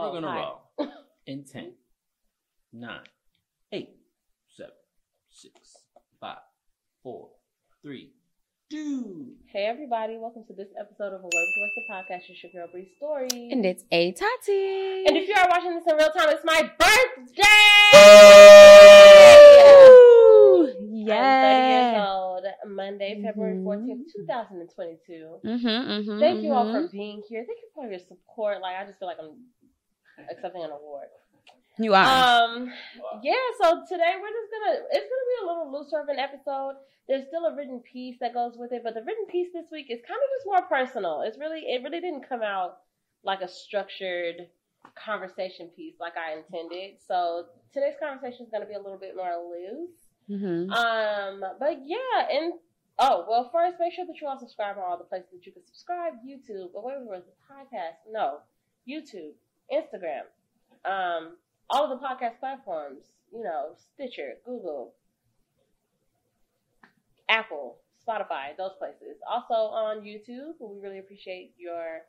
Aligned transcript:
And 0.00 0.08
Oh, 0.08 0.12
we're 0.14 0.20
gonna 0.22 0.32
hi. 0.32 0.38
roll 0.38 0.92
in 1.26 1.44
ten, 1.44 1.72
nine, 2.72 3.00
eight, 3.70 3.90
seven, 4.48 4.72
six, 5.28 5.76
five, 6.18 6.38
four, 7.02 7.28
three, 7.82 8.12
two. 8.70 9.34
Hey 9.52 9.66
everybody, 9.66 10.16
welcome 10.16 10.44
to 10.46 10.54
this 10.54 10.68
episode 10.80 11.12
of 11.12 11.20
Away 11.20 11.30
with 11.34 11.54
Words 11.60 11.74
the 11.76 11.82
podcast. 11.92 12.30
It's 12.30 12.42
your 12.42 12.50
girl 12.52 12.72
Bree 12.72 12.88
Story. 12.96 13.50
And 13.52 13.66
it's 13.66 13.84
A 13.92 14.12
Tati. 14.12 15.04
And 15.06 15.18
if 15.18 15.28
you 15.28 15.34
are 15.36 15.48
watching 15.50 15.74
this 15.74 15.84
in 15.86 15.94
real 15.96 16.08
time, 16.12 16.30
it's 16.30 16.44
my 16.46 16.62
birthday. 16.62 17.42
Ooh, 20.00 20.66
I'm 20.66 20.76
30 20.76 21.66
years 21.68 21.92
yeah. 21.92 22.06
old. 22.08 22.44
Monday, 22.66 23.20
February 23.22 23.56
Mhm. 23.58 23.64
14th, 23.64 24.12
2022. 24.16 25.40
Mm-hmm, 25.44 25.66
mm-hmm, 25.68 26.20
Thank 26.20 26.42
you 26.42 26.52
all 26.54 26.72
for 26.72 26.88
being 26.88 27.22
here. 27.28 27.44
Thank 27.46 27.58
you 27.60 27.68
for 27.74 27.86
your 27.90 27.98
support. 27.98 28.60
Like 28.62 28.76
I 28.76 28.86
just 28.86 28.98
feel 28.98 29.08
like 29.08 29.18
I'm 29.20 29.36
accepting 30.30 30.62
an 30.62 30.70
award. 30.70 31.08
You 31.78 31.94
are. 31.94 32.04
Um, 32.04 32.70
yeah. 33.22 33.46
So 33.60 33.82
today 33.88 34.14
we're 34.20 34.34
just 34.36 34.50
gonna. 34.52 34.78
It's 34.92 35.08
gonna 35.08 35.28
be 35.30 35.38
a 35.42 35.46
little 35.46 35.72
looser 35.72 36.00
of 36.00 36.08
an 36.08 36.18
episode. 36.18 36.74
There's 37.08 37.26
still 37.26 37.46
a 37.46 37.56
written 37.56 37.80
piece 37.80 38.16
that 38.20 38.34
goes 38.34 38.54
with 38.56 38.72
it, 38.72 38.82
but 38.84 38.94
the 38.94 39.00
written 39.00 39.26
piece 39.30 39.48
this 39.52 39.66
week 39.72 39.86
is 39.90 40.00
kind 40.06 40.20
of 40.20 40.28
just 40.38 40.46
more 40.46 40.62
personal. 40.68 41.22
It's 41.22 41.38
really, 41.38 41.60
it 41.60 41.82
really 41.82 42.00
didn't 42.00 42.28
come 42.28 42.42
out 42.42 42.78
like 43.24 43.40
a 43.40 43.48
structured 43.48 44.46
conversation 44.94 45.68
piece 45.74 45.94
like 45.98 46.14
I 46.16 46.38
intended. 46.38 47.00
So 47.06 47.46
today's 47.72 47.94
conversation 48.00 48.44
is 48.44 48.50
gonna 48.52 48.66
be 48.66 48.74
a 48.74 48.82
little 48.82 48.98
bit 48.98 49.16
more 49.16 49.32
loose. 49.40 49.96
mm-hmm. 50.28 50.70
Um, 50.70 51.44
but 51.58 51.78
yeah, 51.84 52.28
and 52.30 52.52
oh 52.98 53.24
well, 53.28 53.50
first 53.52 53.76
make 53.80 53.92
sure 53.92 54.06
that 54.06 54.20
you 54.20 54.28
all 54.28 54.38
subscribe 54.38 54.76
on 54.76 54.84
all 54.84 54.98
the 54.98 55.04
places 55.04 55.30
that 55.32 55.46
you 55.46 55.52
can 55.52 55.64
subscribe. 55.66 56.14
YouTube, 56.26 56.70
but 56.74 56.84
whatever 56.84 57.04
it 57.04 57.08
was, 57.08 57.24
the 57.24 57.54
podcast. 57.54 58.04
No, 58.10 58.40
YouTube, 58.88 59.32
Instagram, 59.72 60.24
um, 60.84 61.36
all 61.68 61.84
of 61.92 61.98
the 62.00 62.04
podcast 62.06 62.38
platforms. 62.40 63.04
You 63.32 63.44
know, 63.44 63.76
Stitcher, 63.94 64.34
Google, 64.44 64.94
Apple, 67.28 67.76
Spotify, 68.06 68.56
those 68.56 68.72
places. 68.78 69.18
Also 69.30 69.54
on 69.54 70.00
YouTube, 70.00 70.54
we 70.60 70.80
really 70.80 70.98
appreciate 70.98 71.54
your 71.56 72.00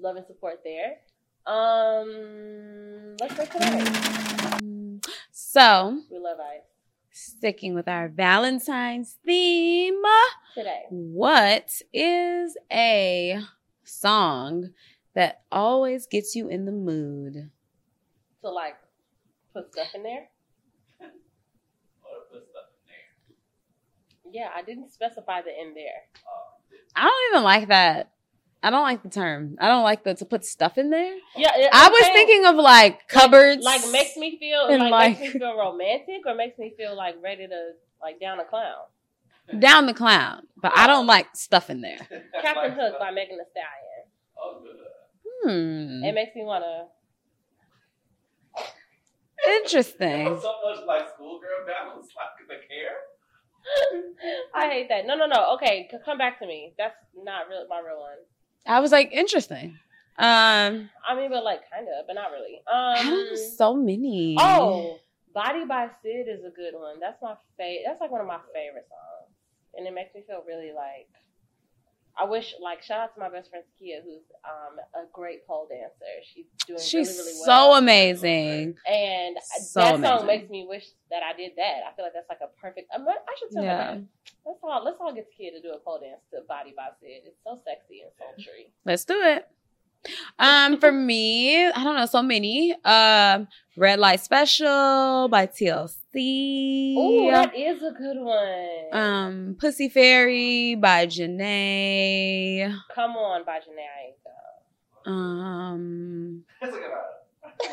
love 0.00 0.16
and 0.16 0.26
support 0.26 0.60
there. 0.64 0.98
Um, 1.46 3.16
let's 3.20 3.34
get 3.34 3.50
today. 3.50 5.00
So, 5.32 5.98
We 6.10 6.18
love 6.18 6.38
ice 6.40 6.62
sticking 7.10 7.74
with 7.74 7.88
our 7.88 8.08
Valentine's 8.08 9.16
theme, 9.24 10.00
today. 10.54 10.82
what 10.90 11.82
is 11.92 12.56
a 12.72 13.40
song 13.82 14.70
that 15.14 15.42
always 15.50 16.06
gets 16.06 16.34
you 16.34 16.48
in 16.48 16.64
the 16.64 16.72
mood? 16.72 17.50
To 18.42 18.50
like 18.50 18.76
put 19.52 19.72
stuff 19.72 19.88
in 19.94 20.02
there. 20.02 20.28
Or 21.00 21.08
put 22.30 22.46
stuff 22.50 22.64
in 22.70 24.32
there. 24.32 24.42
Yeah, 24.42 24.48
I 24.54 24.62
didn't 24.62 24.90
specify 24.92 25.42
the 25.42 25.50
in 25.50 25.74
there. 25.74 26.02
I 26.94 27.04
don't 27.04 27.32
even 27.34 27.44
like 27.44 27.68
that. 27.68 28.10
I 28.62 28.70
don't 28.70 28.82
like 28.82 29.02
the 29.04 29.08
term. 29.08 29.56
I 29.60 29.68
don't 29.68 29.84
like 29.84 30.02
the 30.02 30.14
to 30.14 30.24
put 30.24 30.44
stuff 30.44 30.78
in 30.78 30.90
there. 30.90 31.14
Yeah, 31.36 31.52
it- 31.56 31.70
I 31.72 31.88
was 31.88 32.00
saying, 32.00 32.14
thinking 32.14 32.44
of 32.46 32.56
like 32.56 33.06
cupboards. 33.08 33.64
like 33.64 33.82
makes 33.92 34.16
me 34.16 34.36
feel 34.38 34.66
like, 34.68 34.90
like- 34.90 35.20
makes 35.20 35.34
me 35.34 35.40
feel 35.40 35.56
romantic 35.56 36.22
or 36.26 36.34
makes 36.34 36.58
me 36.58 36.74
feel 36.76 36.96
like 36.96 37.14
ready 37.22 37.46
to 37.46 37.70
like 38.02 38.18
down 38.20 38.40
a 38.40 38.44
clown. 38.44 38.86
down 39.60 39.86
the 39.86 39.94
clown, 39.94 40.42
but 40.56 40.72
I 40.76 40.86
don't 40.88 41.06
like 41.06 41.28
stuff 41.34 41.70
in 41.70 41.80
there. 41.82 41.98
Captain 42.42 42.72
Hook 42.72 42.98
by 42.98 43.10
Megan 43.12 43.38
Thee 43.38 43.44
Stallion. 43.50 44.04
Oh, 44.40 44.60
Good. 45.42 45.50
Hmm. 45.50 46.04
It 46.04 46.14
makes 46.14 46.34
me 46.34 46.44
wanna. 46.44 46.86
Interesting. 49.46 50.26
So 50.42 50.54
much 50.64 50.84
like 50.86 51.08
schoolgirl 51.14 51.66
balance, 51.66 52.08
like 52.16 52.48
the 52.48 52.54
care. 52.66 52.98
I 54.54 54.68
hate 54.68 54.88
that. 54.88 55.06
No, 55.06 55.14
no, 55.14 55.26
no. 55.26 55.54
Okay, 55.54 55.88
c- 55.90 55.96
come 56.04 56.18
back 56.18 56.38
to 56.40 56.46
me. 56.46 56.74
That's 56.78 56.94
not 57.16 57.48
real. 57.48 57.66
My 57.68 57.78
real 57.80 58.00
one. 58.00 58.18
I 58.66 58.80
was 58.80 58.92
like, 58.92 59.10
interesting. 59.12 59.78
Um, 60.18 60.90
I 61.06 61.14
mean, 61.14 61.30
but 61.30 61.44
like 61.44 61.60
kind 61.70 61.86
of, 61.86 62.06
but 62.06 62.14
not 62.14 62.30
really. 62.32 62.60
Um. 62.66 63.36
so 63.56 63.74
many. 63.74 64.36
Oh, 64.38 64.98
Body 65.32 65.64
by 65.66 65.88
Sid 66.02 66.26
is 66.28 66.44
a 66.44 66.50
good 66.50 66.74
one. 66.74 66.98
That's 67.00 67.20
my 67.22 67.34
favorite. 67.56 67.84
That's 67.86 68.00
like 68.00 68.10
one 68.10 68.20
of 68.20 68.26
my 68.26 68.40
favorite 68.52 68.88
songs, 68.88 69.30
and 69.76 69.86
it 69.86 69.94
makes 69.94 70.14
me 70.14 70.22
feel 70.26 70.42
really 70.46 70.72
like. 70.74 71.08
I 72.20 72.24
wish, 72.24 72.54
like, 72.60 72.82
shout 72.82 73.00
out 73.00 73.14
to 73.14 73.20
my 73.20 73.28
best 73.30 73.50
friend 73.50 73.64
Kia, 73.78 74.00
who's 74.02 74.22
um 74.44 74.78
a 74.94 75.06
great 75.12 75.46
pole 75.46 75.68
dancer. 75.70 76.04
She's 76.34 76.46
doing 76.66 76.80
she's 76.80 77.08
really, 77.08 77.18
really 77.30 77.38
well. 77.46 77.72
so 77.74 77.78
amazing. 77.78 78.76
and 78.90 79.36
so 79.62 79.80
that 79.80 79.94
amazing. 79.94 80.18
song 80.18 80.26
makes 80.26 80.50
me 80.50 80.66
wish 80.68 80.84
that 81.10 81.22
I 81.22 81.36
did 81.36 81.52
that. 81.56 81.82
I 81.88 81.94
feel 81.94 82.04
like 82.04 82.14
that's 82.14 82.28
like 82.28 82.40
a 82.42 82.48
perfect. 82.60 82.88
I'm, 82.94 83.06
I 83.08 83.14
should 83.38 83.50
tell 83.52 83.62
her 83.62 83.68
Yeah. 83.68 83.94
that. 83.94 84.02
Let's 84.46 84.58
all 84.62 84.84
let's 84.84 84.96
all 85.00 85.14
get 85.14 85.28
Kia 85.36 85.50
to 85.52 85.60
do 85.60 85.70
a 85.70 85.78
pole 85.78 86.00
dance 86.00 86.20
to 86.32 86.40
Body 86.48 86.74
by 86.76 86.88
Sid. 87.00 87.22
It's 87.26 87.36
so 87.44 87.60
sexy 87.64 88.02
and 88.02 88.10
sultry. 88.18 88.72
Let's 88.84 89.04
do 89.04 89.14
it. 89.20 89.46
Um, 90.38 90.78
for 90.78 90.92
me, 90.92 91.66
I 91.66 91.82
don't 91.84 91.96
know 91.96 92.06
so 92.06 92.22
many. 92.22 92.72
Um, 92.84 93.48
Red 93.78 94.00
Light 94.00 94.18
Special 94.20 95.28
by 95.30 95.46
TLC. 95.46 96.94
Oh, 96.98 97.30
that 97.30 97.54
is 97.56 97.80
a 97.80 97.92
good 97.92 98.16
one. 98.18 98.88
um, 98.92 99.56
Pussy 99.60 99.88
Fairy 99.88 100.74
by 100.74 101.06
Jhené. 101.06 102.74
Come 102.92 103.12
on, 103.12 103.44
by 103.44 103.58
Jhené 103.58 103.86
Aiko. 105.06 105.10
Um, 105.10 106.42
That's 106.60 106.74
a 106.74 106.76
good 106.76 106.90
one. 106.90 107.70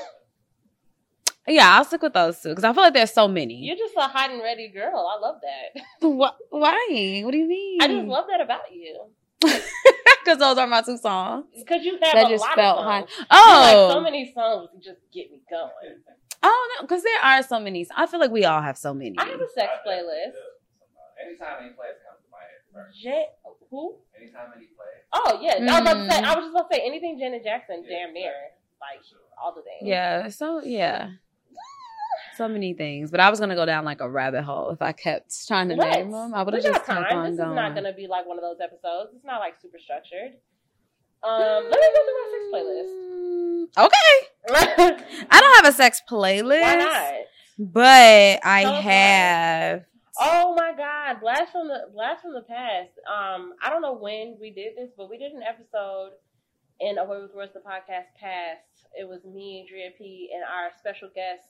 yeah, 1.55 1.75
I'll 1.77 1.85
stick 1.85 2.03
with 2.03 2.13
those 2.13 2.39
two 2.39 2.49
because 2.49 2.63
I 2.63 2.71
feel 2.73 2.83
like 2.83 2.93
there's 2.93 3.11
so 3.11 3.27
many. 3.27 3.55
You're 3.55 3.75
just 3.75 3.95
a 3.97 4.01
hot 4.07 4.29
and 4.29 4.41
ready 4.43 4.67
girl. 4.69 5.11
I 5.11 5.19
love 5.19 5.41
that. 5.41 5.81
Wh- 6.01 6.53
Why? 6.53 7.21
What 7.25 7.31
do 7.31 7.37
you 7.39 7.47
mean? 7.47 7.81
I 7.81 7.87
just 7.87 8.05
love 8.07 8.25
that 8.29 8.41
about 8.41 8.71
you. 8.71 9.09
because 10.25 10.39
those 10.39 10.57
are 10.57 10.67
my 10.67 10.81
two 10.81 10.97
songs. 10.97 11.45
Because 11.55 11.85
you 11.85 11.93
have 12.01 12.13
That 12.13 12.25
a 12.25 12.29
just 12.29 12.43
lot 12.43 12.55
felt 12.55 12.79
of 12.79 12.85
songs. 12.85 13.09
You 13.19 13.25
Oh, 13.31 13.85
like 13.87 13.93
so 13.95 14.01
many 14.01 14.31
songs 14.33 14.69
just 14.83 14.99
get 15.13 15.31
me 15.31 15.39
going. 15.49 15.69
oh 16.43 16.75
no, 16.75 16.87
because 16.87 17.03
there 17.03 17.21
are 17.23 17.43
so 17.43 17.59
many. 17.59 17.87
I 17.95 18.07
feel 18.07 18.19
like 18.19 18.31
we 18.31 18.43
all 18.45 18.61
have 18.61 18.77
so 18.77 18.93
many. 18.93 19.15
I 19.17 19.25
have 19.25 19.39
a 19.39 19.49
sex 19.53 19.71
playlist. 19.87 20.33
Anytime 21.25 21.55
any 21.63 21.69
place 21.73 21.95
comes 22.05 22.19
to 22.25 22.29
my 22.31 22.39
head. 22.81 22.91
J- 23.01 23.27
who? 23.69 23.95
Anytime 24.19 24.51
any 24.57 24.65
place. 24.65 25.03
Oh 25.13 25.39
yeah, 25.41 25.53
I 25.59 25.79
was 25.79 25.81
about 25.81 25.93
to 25.93 26.11
say. 26.11 26.21
Mm. 26.21 26.23
I 26.25 26.35
was 26.35 26.43
just 26.45 26.51
about 26.55 26.69
to 26.69 26.75
say 26.75 26.81
anything 26.85 27.17
Janet 27.19 27.43
Jackson, 27.43 27.83
Yeah, 27.87 28.05
damn 28.05 28.13
near, 28.13 28.33
like 28.81 28.99
all 29.41 29.53
the 29.55 29.61
things. 29.61 29.81
Yeah. 29.87 30.27
So 30.29 30.61
yeah. 30.63 31.11
So 32.37 32.47
many 32.47 32.73
things, 32.73 33.11
but 33.11 33.19
I 33.19 33.29
was 33.29 33.39
gonna 33.39 33.55
go 33.55 33.65
down 33.65 33.85
like 33.85 34.01
a 34.01 34.09
rabbit 34.09 34.43
hole 34.43 34.69
if 34.71 34.81
I 34.81 34.91
kept 34.91 35.47
trying 35.47 35.69
to 35.69 35.75
Let's. 35.75 35.97
name 35.97 36.11
them. 36.11 36.33
I 36.33 36.43
would 36.43 36.53
have 36.53 36.63
just 36.63 36.85
kept 36.85 37.11
on 37.11 37.23
This 37.31 37.33
is 37.33 37.39
not 37.39 37.75
gonna 37.75 37.93
be 37.93 38.07
like 38.07 38.25
one 38.27 38.37
of 38.37 38.43
those 38.43 38.57
episodes. 38.61 39.11
It's 39.15 39.23
not 39.25 39.39
like 39.39 39.55
super 39.61 39.79
structured. 39.79 40.33
Um, 41.23 41.63
let 41.69 41.79
me 41.79 41.87
go 41.95 42.01
through 42.05 42.19
my 42.21 42.27
sex 42.31 42.89
Mm, 42.91 43.67
Okay. 43.77 44.11
I 45.31 45.39
don't 45.39 45.55
have 45.65 45.73
a 45.73 45.75
sex 45.75 46.01
playlist, 46.09 46.61
Why 46.61 46.75
not? 46.75 47.13
but 47.57 48.39
I 48.45 48.61
Tell 48.63 48.75
us 48.75 48.85
why. 48.85 48.91
have. 48.91 49.85
Oh 50.19 50.53
my 50.55 50.71
God! 50.77 51.19
Blast 51.19 51.51
from 51.51 51.67
the 51.67 51.89
blast 51.93 52.21
from 52.21 52.33
the 52.33 52.41
past. 52.43 52.91
Um, 53.07 53.53
I 53.61 53.69
don't 53.69 53.81
know 53.81 53.95
when 53.95 54.37
we 54.39 54.49
did 54.51 54.77
this, 54.77 54.91
but 54.95 55.09
we 55.09 55.17
did 55.17 55.31
an 55.33 55.41
episode 55.43 56.11
in 56.79 56.97
Away 56.97 57.21
with 57.21 57.33
Words, 57.33 57.53
the 57.53 57.59
podcast 57.59 58.13
past. 58.19 58.87
It 58.97 59.07
was 59.07 59.25
me, 59.25 59.65
Drea 59.67 59.89
P, 59.97 60.29
and 60.33 60.43
our 60.43 60.69
special 60.77 61.09
guest, 61.13 61.47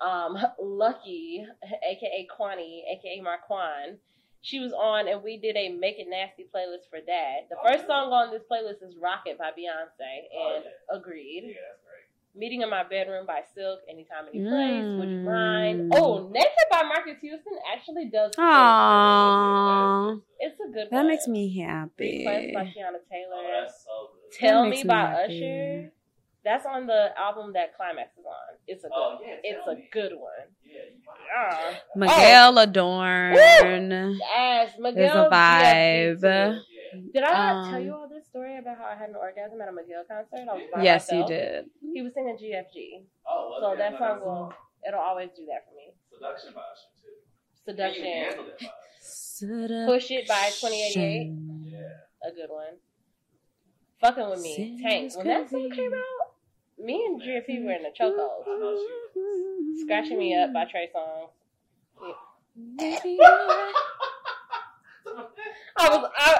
um, 0.00 0.36
Lucky, 0.60 1.44
aka 1.90 2.26
Kwani, 2.38 2.82
aka 2.92 3.20
Marquan. 3.22 3.96
She 4.40 4.60
was 4.60 4.72
on, 4.72 5.08
and 5.08 5.22
we 5.24 5.36
did 5.36 5.56
a 5.56 5.68
Make 5.70 5.98
It 5.98 6.06
Nasty 6.08 6.44
playlist 6.54 6.88
for 6.88 7.00
that. 7.04 7.48
The 7.50 7.56
first 7.66 7.86
song 7.88 8.12
on 8.12 8.30
this 8.30 8.42
playlist 8.50 8.86
is 8.86 8.94
"Rocket" 9.02 9.36
by 9.36 9.50
Beyonce, 9.50 10.30
Oh, 10.36 10.54
and 10.56 10.64
yeah. 10.64 10.96
agreed. 10.96 11.42
Yeah, 11.46 11.54
that's 11.68 11.82
great. 11.82 12.06
Meeting 12.40 12.62
in 12.62 12.70
My 12.70 12.84
Bedroom 12.84 13.26
by 13.26 13.40
Silk, 13.52 13.80
Anytime, 13.90 14.26
Any 14.32 14.44
Place, 14.46 14.86
Would 14.96 15.08
You 15.10 15.24
Mind? 15.24 15.90
Mm. 15.90 15.98
Oh, 15.98 16.28
Naked 16.30 16.68
by 16.70 16.82
Marques 16.84 17.20
Houston 17.20 17.52
actually 17.74 18.10
does. 18.10 18.30
Aww. 18.38 20.20
It's 20.38 20.60
a 20.60 20.70
good 20.72 20.86
that 20.90 20.96
one. 20.98 21.08
makes 21.08 21.26
me 21.26 21.58
happy. 21.58 22.24
Request 22.24 22.54
by 22.54 22.62
Teyana 22.64 22.94
Oh, 22.94 23.10
Taylor. 23.10 23.60
that's 23.60 23.84
so 23.84 24.10
good. 24.14 24.38
Tell 24.38 24.62
That 24.62 24.64
Me 24.64 24.70
makes 24.70 24.84
me 24.84 24.88
by 24.88 25.00
happy. 25.00 25.38
Usher. 25.88 25.92
That's 26.48 26.64
on 26.64 26.86
the 26.86 27.12
album 27.18 27.52
that 27.52 27.76
Climax 27.76 28.08
is 28.16 28.24
on. 28.24 28.56
It's 28.66 28.84
a 28.84 28.88
good 28.88 28.94
Oh, 28.96 29.18
yeah, 29.20 29.34
It's 29.44 29.64
Tell 29.64 29.74
a 29.74 29.76
Me. 29.76 29.88
good 29.92 30.12
one. 30.16 30.48
Yeah, 30.64 30.80
you 30.88 31.00
might. 31.04 31.28
Ah. 31.36 31.74
Miguel 31.94 32.58
Adorn. 32.58 33.36
As 34.34 34.70
Miguel 34.78 34.94
There's 34.94 35.12
a 35.14 35.28
vibe. 35.30 36.20
too. 36.22 36.26
Yeah. 36.72 37.00
Did 37.12 37.22
I 37.24 37.32
not 37.32 37.54
Um, 37.66 37.70
tell 37.70 37.80
you 37.82 37.92
all 37.92 38.08
this 38.08 38.24
story 38.28 38.56
about 38.56 38.78
how 38.78 38.86
I 38.86 38.94
had 38.96 39.10
an 39.10 39.16
orgasm 39.16 39.60
at 39.60 39.68
a 39.68 39.72
Miguel 39.72 40.04
concert? 40.08 40.48
I 40.50 40.54
was 40.54 40.62
by 40.72 40.82
Yes, 40.82 41.12
you 41.12 41.26
did. 41.26 41.66
He 41.92 42.00
was 42.00 42.14
singing 42.14 42.38
GFG. 42.40 43.04
Oh, 43.28 43.50
well, 43.50 43.60
So 43.60 43.72
yeah, 43.72 43.90
that 43.90 43.92
no, 43.92 43.98
song 43.98 44.20
will 44.24 44.54
it'll 44.88 45.00
always 45.00 45.28
do 45.36 45.44
that 45.52 45.66
for 45.68 45.74
me. 45.76 45.92
Seduction 46.14 46.54
by 46.54 46.62
Usher, 46.62 46.88
too. 46.96 47.12
Seduction. 47.66 48.04
You 48.06 48.10
can 48.10 48.24
handle 48.24 48.44
that 48.46 48.58
by 48.58 48.66
Usher. 49.76 49.86
Push 49.86 50.10
It 50.12 50.28
by 50.28 50.48
2088. 50.48 51.32
Yeah. 51.76 51.78
A 52.24 52.32
good 52.32 52.48
one. 52.48 52.74
Fucking 54.00 54.30
with 54.30 54.40
me. 54.40 54.78
Tank. 54.80 55.12
When 55.16 55.26
that 55.26 55.50
song 55.50 55.70
came 55.70 55.92
out, 55.92 56.17
Me 56.80 57.04
and 57.06 57.20
GFP 57.20 57.64
were 57.64 57.72
in 57.72 57.82
the 57.82 57.90
chokehold. 57.98 58.44
I 58.46 58.58
know 58.58 58.76
she 58.76 59.82
Scratching 59.82 60.18
Me 60.18 60.34
Up 60.36 60.52
by 60.52 60.64
Trey 60.64 60.88
Songz. 60.94 61.30
I 65.76 65.88
was 65.88 66.10
I, 66.16 66.32
I 66.32 66.38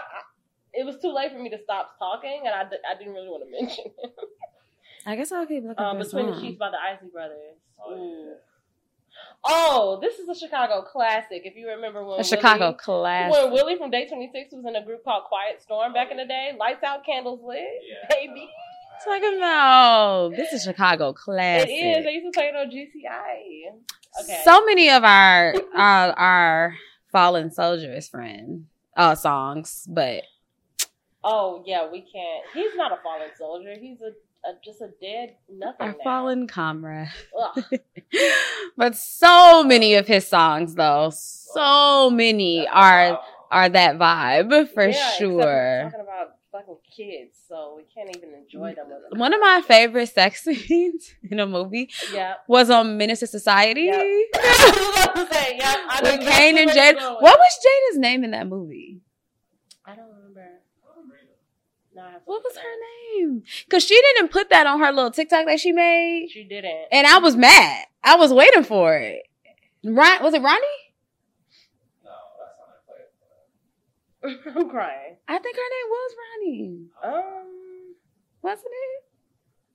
it 0.74 0.84
was 0.84 0.96
too 1.00 1.12
late 1.12 1.32
for 1.32 1.38
me 1.38 1.48
to 1.50 1.58
stop 1.62 1.98
talking 1.98 2.42
and 2.44 2.54
I, 2.54 2.62
I 2.88 2.96
didn't 2.98 3.14
really 3.14 3.28
want 3.28 3.42
to 3.44 3.50
mention 3.50 3.86
it. 4.02 4.14
I 5.06 5.16
guess 5.16 5.32
I'll 5.32 5.46
keep 5.46 5.64
looking 5.64 5.82
Um, 5.84 5.98
for 5.98 6.04
Between 6.04 6.26
the. 6.26 6.40
Sheets 6.40 6.58
by 6.58 6.70
the 6.70 6.76
Isley 6.76 7.08
Brothers. 7.12 7.56
Oh, 7.84 7.94
yeah. 7.96 8.34
Oh, 9.44 9.98
this 10.02 10.18
is 10.18 10.28
a 10.28 10.34
Chicago 10.34 10.82
classic. 10.82 11.42
If 11.44 11.56
you 11.56 11.68
remember 11.68 12.04
when 12.04 12.20
A 12.20 12.24
Chicago 12.24 12.72
classic 12.72 12.78
class. 12.78 13.32
when 13.32 13.52
Willie 13.52 13.76
from 13.76 13.90
Day 13.90 14.06
26 14.06 14.52
was 14.54 14.64
in 14.66 14.76
a 14.76 14.84
group 14.84 15.02
called 15.04 15.24
Quiet 15.24 15.62
Storm 15.62 15.92
back 15.92 16.10
in 16.10 16.16
the 16.18 16.26
day, 16.26 16.52
lights 16.58 16.82
out, 16.84 17.04
candles 17.06 17.40
lit, 17.42 17.58
Yeah. 17.58 18.06
baby. 18.14 18.48
Talk 19.04 19.22
about 19.36 20.32
this 20.36 20.52
is 20.52 20.64
Chicago 20.64 21.12
classic. 21.12 21.68
It 21.68 21.72
is. 21.72 22.04
They 22.04 22.12
used 22.12 22.26
to 22.26 22.38
play 22.38 22.46
it 22.48 22.56
on 22.56 22.70
GCI. 22.70 24.22
Okay. 24.24 24.40
So 24.44 24.64
many 24.64 24.90
of 24.90 25.04
our 25.04 25.54
our, 25.74 26.12
our 26.12 26.74
fallen 27.12 27.50
soldiers 27.50 28.08
friend 28.08 28.66
uh 28.96 29.14
songs, 29.14 29.84
but 29.88 30.24
oh 31.22 31.62
yeah, 31.66 31.88
we 31.90 32.00
can't. 32.00 32.44
He's 32.54 32.74
not 32.74 32.92
a 32.92 32.96
fallen 33.02 33.28
soldier. 33.38 33.74
He's 33.80 34.00
a, 34.00 34.48
a 34.48 34.54
just 34.64 34.80
a 34.80 34.90
dead 35.00 35.36
nothing. 35.48 35.80
our 35.80 35.92
now. 35.92 36.04
fallen 36.04 36.46
comrade. 36.46 37.08
But 38.76 38.96
so 38.96 39.62
many 39.64 39.94
of 39.94 40.06
his 40.06 40.26
songs 40.26 40.74
though, 40.74 41.10
so 41.12 42.10
many 42.10 42.66
are 42.66 43.20
are 43.50 43.68
that 43.68 43.98
vibe 43.98 44.72
for 44.72 44.88
Yeah, 44.88 45.10
sure. 45.12 45.80
Talking 45.84 46.00
about 46.00 46.37
fucking 46.58 46.76
kids, 46.96 47.38
so 47.48 47.74
we 47.76 47.84
can't 47.94 48.14
even 48.16 48.34
enjoy 48.34 48.74
them. 48.74 48.86
One 49.18 49.32
of 49.32 49.40
my 49.40 49.62
favorite 49.66 50.08
sex 50.08 50.42
scenes 50.44 51.14
in 51.30 51.38
a 51.38 51.46
movie 51.46 51.90
Yeah. 52.12 52.34
was 52.48 52.70
on 52.70 52.96
Menace 52.96 53.22
II 53.22 53.28
Society. 53.28 53.82
Yep. 53.82 53.94
I 54.34 54.94
was 54.94 55.04
about 55.04 55.14
to 55.28 55.34
say, 55.34 55.56
yeah, 55.58 55.86
I 55.88 56.00
know 56.02 56.16
With 56.16 56.26
Caine 56.28 56.58
and 56.58 56.70
Jada. 56.70 57.22
What 57.22 57.38
was 57.38 57.58
Jada's 57.64 57.98
name 57.98 58.24
in 58.24 58.32
that 58.32 58.46
movie? 58.48 59.00
I 59.84 59.94
don't 59.94 60.06
remember. 60.08 60.46
No, 61.94 62.02
I 62.04 62.10
have 62.12 62.20
to 62.20 62.24
What 62.26 62.42
was 62.44 62.56
her 62.56 63.20
name? 63.22 63.42
Because 63.64 63.84
she 63.84 64.00
didn't 64.14 64.30
put 64.30 64.50
that 64.50 64.66
on 64.66 64.80
her 64.80 64.92
little 64.92 65.10
TikTok 65.10 65.46
that 65.46 65.58
she 65.60 65.72
made. 65.72 66.28
She 66.30 66.44
didn't. 66.44 66.86
And 66.92 67.06
I 67.06 67.18
was 67.18 67.34
mad. 67.36 67.84
I 68.04 68.16
was 68.16 68.32
waiting 68.32 68.62
for 68.64 68.96
it. 68.96 69.22
Ron, 69.84 70.22
was 70.22 70.34
it 70.34 70.42
Ronnie? 70.42 70.60
No, 72.04 72.10
that's 72.38 72.58
not 72.58 72.68
a 72.68 72.86
play. 72.86 73.04
I'm 74.24 74.68
crying. 74.70 75.16
I 75.28 75.38
think 75.38 75.56
her 75.56 75.62
name 75.62 75.88
was 75.90 76.14
Ronnie. 76.22 76.86
Um. 77.04 77.94
Wasn't 78.42 78.66
it? 78.66 79.04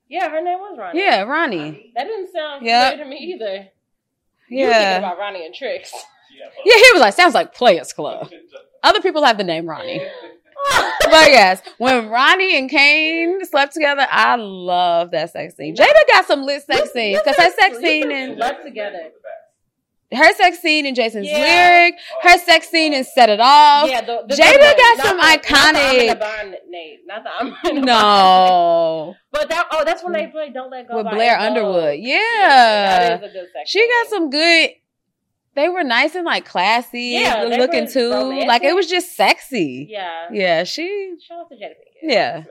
Yeah, 0.08 0.28
her 0.30 0.42
name 0.42 0.58
was 0.58 0.76
Ronnie. 0.78 1.00
Yeah, 1.00 1.22
Ronnie. 1.22 1.92
That 1.96 2.04
didn't 2.04 2.32
sound 2.32 2.64
Yep. 2.64 2.92
familiar 2.92 3.04
to 3.04 3.10
me 3.10 3.32
either. 3.32 3.68
You 4.48 4.66
were 4.66 4.72
thinking 4.72 4.90
Yeah. 4.90 4.98
about 4.98 5.18
Ronnie 5.18 5.44
and 5.46 5.54
Tricks. 5.54 5.92
Yeah, 6.36 6.46
Yeah, 6.64 6.74
he 6.76 6.92
was 6.92 7.00
like, 7.00 7.14
sounds 7.14 7.34
like 7.34 7.54
Players 7.54 7.92
Club. 7.92 8.30
Other 8.82 9.00
people 9.00 9.24
have 9.24 9.38
the 9.38 9.44
name 9.44 9.66
Ronnie. 9.66 10.02
But 11.10 11.30
yes, 11.30 11.60
when 11.76 12.08
Ronnie 12.08 12.56
and 12.56 12.70
Caine 12.70 13.44
slept 13.44 13.74
together, 13.74 14.06
I 14.10 14.36
love 14.36 15.10
that 15.10 15.30
sex 15.30 15.56
scene. 15.56 15.76
Jada 15.76 15.92
got 16.10 16.26
some 16.26 16.42
lit 16.42 16.62
sex 16.62 16.90
scenes 16.92 17.20
because 17.22 17.36
her 17.36 17.50
sex 17.50 17.78
scene 17.78 18.10
and 18.10 18.38
Love 18.38 18.62
together. 18.64 19.10
Her 20.12 20.32
sex 20.34 20.60
scene 20.60 20.86
in 20.86 20.94
Jason's 20.94 21.28
Yeah. 21.28 21.38
lyric, 21.38 21.94
her 22.22 22.38
sex 22.38 22.68
scene 22.68 22.92
in 22.92 23.04
Set 23.04 23.28
It 23.30 23.40
Off. 23.40 23.88
Yeah, 23.88 24.00
the, 24.02 24.24
the 24.28 24.34
Jada 24.34 24.58
one. 24.60 24.76
got 24.76 25.06
some 25.06 25.16
the- 25.16 25.22
Not 25.22 25.42
the 25.42 25.54
I'm 25.56 25.76
in 25.76 26.10
iconic- 26.16 26.18
the 26.18 26.70
Nate. 26.70 27.00
Not 27.06 27.24
the 27.24 27.30
I'm 27.30 27.46
in 27.70 27.80
the. 27.80 27.86
No, 27.86 29.14
But 29.32 29.48
that 29.48 29.68
oh, 29.72 29.84
that's 29.84 30.02
when 30.04 30.12
they 30.12 30.26
play 30.28 30.50
"Don't 30.50 30.70
Let 30.70 30.88
Go" 30.88 30.96
with 30.98 31.10
Blair 31.10 31.38
Underwood. 31.38 31.82
That 31.94 31.98
Yeah, 31.98 33.14
is 33.16 33.22
a 33.22 33.28
good 33.32 33.48
sex. 33.52 33.70
she 33.70 33.86
got 33.88 34.08
some 34.08 34.30
good. 34.30 34.70
They 35.56 35.68
were 35.68 35.84
nice 35.84 36.14
and 36.16 36.24
like 36.24 36.44
classy, 36.44 37.00
Yeah, 37.20 37.44
good 37.44 37.58
looking 37.60 37.86
too. 37.88 38.10
romantic. 38.10 38.48
Like 38.48 38.62
it 38.64 38.74
was 38.74 38.88
just 38.88 39.16
sexy. 39.16 39.86
Yeah. 39.90 40.26
Yeah, 40.32 40.64
she. 40.64 41.14
Shout 41.26 41.40
out 41.40 41.48
to 41.48 41.54
Jada 41.54 41.70
Pinkett. 41.70 42.02
Yeah. 42.02 42.42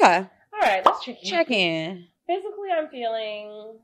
Okay, 0.00 0.16
All 0.54 0.60
right, 0.60 0.84
let's 0.86 1.04
check. 1.04 1.16
check 1.22 1.50
in. 1.50 2.06
Physically, 2.26 2.68
I'm 2.74 2.88
feeling. 2.88 3.78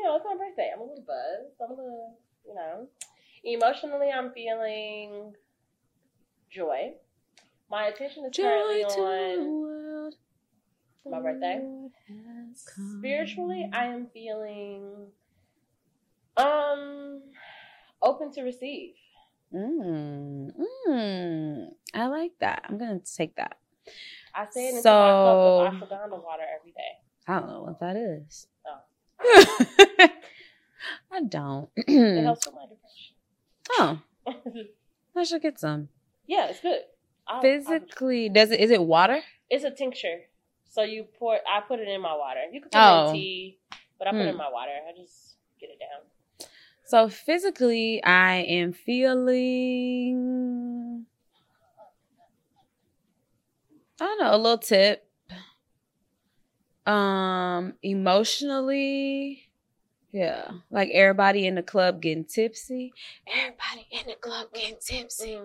You 0.00 0.06
know, 0.06 0.16
it's 0.16 0.24
my 0.24 0.34
birthday. 0.34 0.70
I'm 0.74 0.80
a 0.80 0.84
little 0.84 1.04
buzzed. 1.06 1.60
I'm 1.62 1.70
a 1.72 1.74
little, 1.74 2.16
you 2.46 2.54
know. 2.54 2.86
Emotionally, 3.44 4.08
I'm 4.10 4.32
feeling 4.32 5.34
joy. 6.50 6.92
My 7.70 7.88
attention 7.88 8.24
is 8.24 8.34
currently 8.34 8.82
Joy 8.82 8.88
to 8.88 8.94
the 8.96 9.02
on 9.42 9.60
world. 9.60 10.14
my 11.04 11.20
birthday. 11.20 11.60
Lord 11.62 11.92
has 12.08 12.64
come. 12.74 12.96
Spiritually, 13.00 13.68
I 13.72 13.86
am 13.86 14.06
feeling 14.12 15.08
um 16.38 17.22
open 18.00 18.32
to 18.32 18.42
receive. 18.42 18.94
Mm, 19.54 20.50
mm, 20.88 21.66
I 21.92 22.06
like 22.06 22.32
that. 22.40 22.64
I'm 22.68 22.78
gonna 22.78 23.00
take 23.00 23.36
that. 23.36 23.58
I 24.34 24.46
say 24.50 24.68
it 24.68 24.82
So- 24.82 24.90
my 24.90 25.76
cup 25.76 25.84
of 25.84 25.88
ashwagandha 25.90 26.22
water 26.24 26.44
every 26.58 26.72
day. 26.72 26.98
I 27.28 27.38
don't 27.40 27.48
know 27.48 27.62
what 27.64 27.80
that 27.80 27.96
is. 27.96 28.46
Oh. 28.66 28.78
I 31.12 31.20
don't. 31.28 31.68
It 31.76 32.22
helps 32.24 32.46
with 32.46 32.54
my 32.54 32.66
depression. 32.66 33.14
oh. 33.78 34.00
I 35.16 35.24
should 35.24 35.42
get 35.42 35.58
some. 35.58 35.88
yeah, 36.26 36.46
it's 36.48 36.60
good. 36.60 36.80
I'll- 37.26 37.36
I'll- 37.36 37.42
Physically, 37.42 38.28
does 38.28 38.50
it? 38.50 38.60
Is 38.60 38.70
it 38.70 38.82
water? 38.82 39.20
it's 39.50 39.64
a 39.64 39.70
tincture. 39.70 40.20
So 40.70 40.82
you 40.82 41.04
pour. 41.18 41.34
I 41.34 41.60
put 41.66 41.80
it 41.80 41.88
in 41.88 42.00
my 42.00 42.14
water. 42.14 42.40
You 42.52 42.60
can 42.60 42.70
put 42.70 42.78
it 42.78 42.80
Oh. 42.80 43.08
in 43.08 43.14
tea, 43.14 43.58
but 43.98 44.06
I 44.06 44.12
put 44.12 44.20
it 44.20 44.26
in 44.28 44.32
Hmm. 44.34 44.38
my 44.38 44.50
water. 44.50 44.70
I 44.88 44.92
just 44.96 45.34
get 45.60 45.70
it 45.70 45.78
down. 45.80 46.02
So 46.84 47.08
physically, 47.08 48.02
I 48.04 48.36
am 48.42 48.72
feeling. 48.72 50.16
I 54.00 54.04
don't 54.04 54.18
know, 54.20 54.34
a 54.34 54.38
little 54.38 54.58
tip. 54.58 55.09
Um, 56.86 57.74
emotionally, 57.82 59.48
yeah, 60.12 60.50
like 60.70 60.90
everybody 60.92 61.46
in 61.46 61.54
the 61.54 61.62
club 61.62 62.00
getting 62.00 62.24
tipsy. 62.24 62.92
Everybody 63.28 63.86
in 63.90 64.06
the 64.08 64.14
club 64.14 64.48
getting 64.54 64.76
tipsy. 64.80 65.38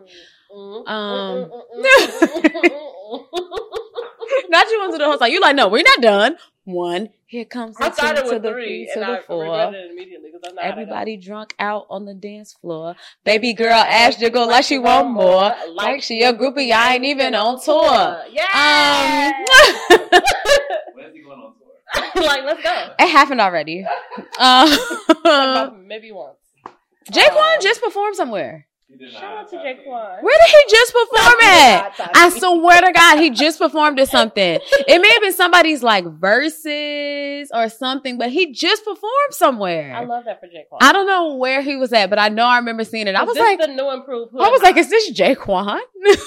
Mm. 0.51 0.87
Um, 0.87 1.51
Mm. 1.75 3.25
Not 4.49 4.69
you 4.69 4.85
into 4.85 4.97
the 4.97 5.05
whole 5.05 5.17
time. 5.17 5.31
You 5.31 5.39
like, 5.41 5.55
no, 5.55 5.67
we're 5.67 5.83
not 5.83 6.01
done. 6.01 6.37
One, 6.65 7.09
here 7.27 7.45
comes 7.45 7.77
the 7.77 7.85
I 7.85 7.89
two 7.89 7.95
started 7.95 8.25
to 8.25 8.39
the 8.39 8.51
three, 8.51 8.85
to 8.87 8.93
and 8.93 9.01
the 9.03 9.19
I 9.19 9.21
four. 9.21 9.73
it. 9.73 10.57
Everybody 10.61 11.17
drunk 11.17 11.53
out 11.59 11.85
on 11.91 12.05
the 12.05 12.13
dance 12.15 12.53
floor. 12.53 12.95
Baby 13.23 13.53
girl 13.53 13.83
to 14.13 14.29
go 14.31 14.45
like 14.45 14.65
she 14.65 14.79
want 14.79 15.11
more. 15.11 15.53
Like 15.73 16.01
she 16.01 16.21
a 16.23 16.33
groupie, 16.33 16.71
I 16.71 16.95
ain't 16.95 17.05
even 17.05 17.35
on 17.35 17.61
tour. 17.61 18.23
Yeah. 18.31 18.45
Um, 18.55 19.33
When's 20.95 21.13
he 21.13 21.21
going 21.21 21.39
on 21.39 21.53
tour? 21.53 21.73
like, 22.15 22.43
let's 22.43 22.61
go. 22.63 22.93
it 22.99 23.07
happened 23.09 23.41
already. 23.41 23.85
Um, 24.39 24.69
About 25.23 25.79
maybe 25.85 26.11
once. 26.11 26.35
J-Kwon 27.11 27.61
just 27.61 27.81
performed 27.81 28.15
somewhere. 28.17 28.67
Shout 29.11 29.23
out 29.23 29.49
to 29.49 29.55
have 29.57 29.63
J-Kwon. 29.65 30.21
Where 30.21 30.37
did 30.37 30.49
he 30.49 30.71
just 30.75 30.93
perform 30.93 31.35
at? 31.41 32.11
I 32.15 32.29
swear 32.37 32.81
to 32.81 32.91
God, 32.93 33.19
he 33.19 33.29
just 33.29 33.59
performed 33.59 33.99
at 33.99 34.09
something. 34.09 34.59
It 34.87 35.01
may 35.01 35.09
have 35.11 35.21
been 35.21 35.33
somebody's 35.33 35.83
like 35.83 36.05
verses 36.05 37.49
or 37.53 37.69
something, 37.69 38.17
but 38.17 38.29
he 38.29 38.51
just 38.53 38.83
performed 38.83 39.31
somewhere. 39.31 39.93
I 39.95 40.03
love 40.05 40.25
that 40.25 40.39
for 40.39 40.47
J-Kwon. 40.47 40.77
I 40.81 40.91
don't 40.91 41.07
know 41.07 41.35
where 41.35 41.61
he 41.61 41.75
was 41.77 41.93
at, 41.93 42.09
but 42.09 42.19
I 42.19 42.29
know 42.29 42.45
I 42.45 42.57
remember 42.57 42.83
seeing 42.83 43.07
it. 43.07 43.15
I 43.15 43.21
Is 43.23 43.27
was 43.27 43.35
this 43.37 43.43
like, 43.43 43.59
the 43.59 43.67
new 43.67 43.89
improved. 43.91 44.31
Hood 44.31 44.41
I 44.41 44.49
was 44.49 44.61
Hop? 44.61 44.63
like, 44.63 44.77
is 44.77 44.89
this 44.89 45.09
J-Kwon? 45.11 45.79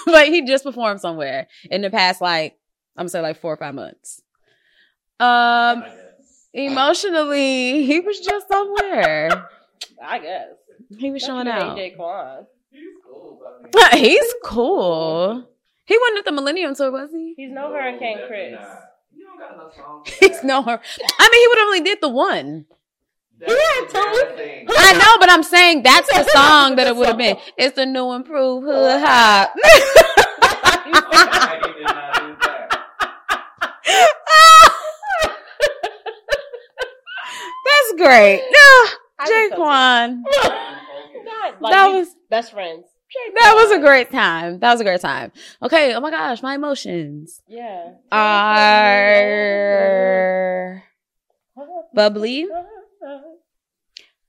but 0.07 0.29
he 0.29 0.47
just 0.47 0.65
performed 0.65 1.01
somewhere 1.01 1.47
in 1.71 1.83
the 1.83 1.91
past, 1.91 2.21
like 2.21 2.59
I'm 2.97 3.03
gonna 3.03 3.09
say, 3.11 3.21
like 3.21 3.39
four 3.41 3.53
or 3.53 3.57
five 3.57 3.75
months. 3.75 4.23
Um, 5.21 5.85
emotionally, 6.53 7.85
he 7.85 8.01
was 8.01 8.21
just 8.21 8.49
somewhere. 8.49 9.49
I 10.03 10.19
guess. 10.19 10.47
He 10.97 11.11
was 11.11 11.23
showing 11.23 11.47
Don't 11.47 11.57
you 11.57 11.63
out. 11.63 11.77
hate 11.79 11.93
J-Kwon. 11.97 12.47
He's 12.71 12.83
cool. 13.05 13.41
He's 13.93 14.35
cool. 14.45 15.49
He 15.85 15.99
wasn't 15.99 16.19
at 16.21 16.25
the 16.27 16.33
Millennium 16.33 16.75
Tour, 16.75 16.91
was 16.93 17.11
he? 17.11 17.35
He's 17.37 17.51
no 17.51 17.73
Hurricane 17.73 18.19
Chris. 18.27 18.53
not. 18.53 18.85
You 19.15 19.25
don't 19.25 19.39
got 19.39 19.55
enough 19.55 19.75
songs. 19.75 20.09
for 20.11 20.15
He's 20.27 20.37
that. 20.41 20.45
no 20.47 20.63
her. 20.63 20.81
I 21.19 21.29
mean, 21.31 21.41
he 21.43 21.49
would 21.49 21.59
have 21.59 21.67
only 21.67 21.81
did 21.81 21.99
the 22.01 22.09
one. 22.09 22.67
That's 23.41 23.53
Yeah, 23.53 23.87
the 23.87 23.93
totally. 23.93 24.25
damn 24.25 24.37
thing. 24.37 24.67
I 24.71 24.93
know, 24.95 25.19
but 25.19 25.31
I'm 25.31 25.43
saying 25.43 25.83
that's 25.83 26.09
the 26.09 26.25
song 26.35 26.77
that 26.77 26.87
it 26.87 26.97
would 26.97 27.07
have 27.09 27.19
been. 27.19 27.37
It's 27.57 27.75
the 27.77 27.87
new 27.87 28.13
improved 28.13 28.67
hood 28.67 29.01
hop. 29.01 29.53
I 30.43 31.61
did 31.65 31.85
not 31.85 32.15
do 32.15 32.37
that. 32.41 32.69
That's 37.65 37.87
great. 37.99 38.41
No, 38.51 38.91
I 39.19 39.27
think 39.27 39.53
so, 39.53 39.57
too. 39.57 39.63
J-Kwon. 39.63 40.23
Like 41.61 41.73
That 41.73 41.89
was 41.89 42.15
best 42.31 42.53
friends. 42.53 42.85
Jake 43.11 43.35
That 43.35 43.55
was 43.57 43.73
a 43.73 43.81
great 43.81 44.13
time. 44.13 44.61
That 44.61 44.71
was 44.73 44.81
a 44.81 44.85
great 44.85 45.01
time. 45.01 45.33
Okay. 45.63 45.93
Oh 45.95 46.01
my 46.01 46.11
gosh, 46.11 46.43
my 46.43 46.55
emotions 46.55 47.41
Yeah. 47.49 47.95
are 48.13 49.25
bubbly. 51.95 52.47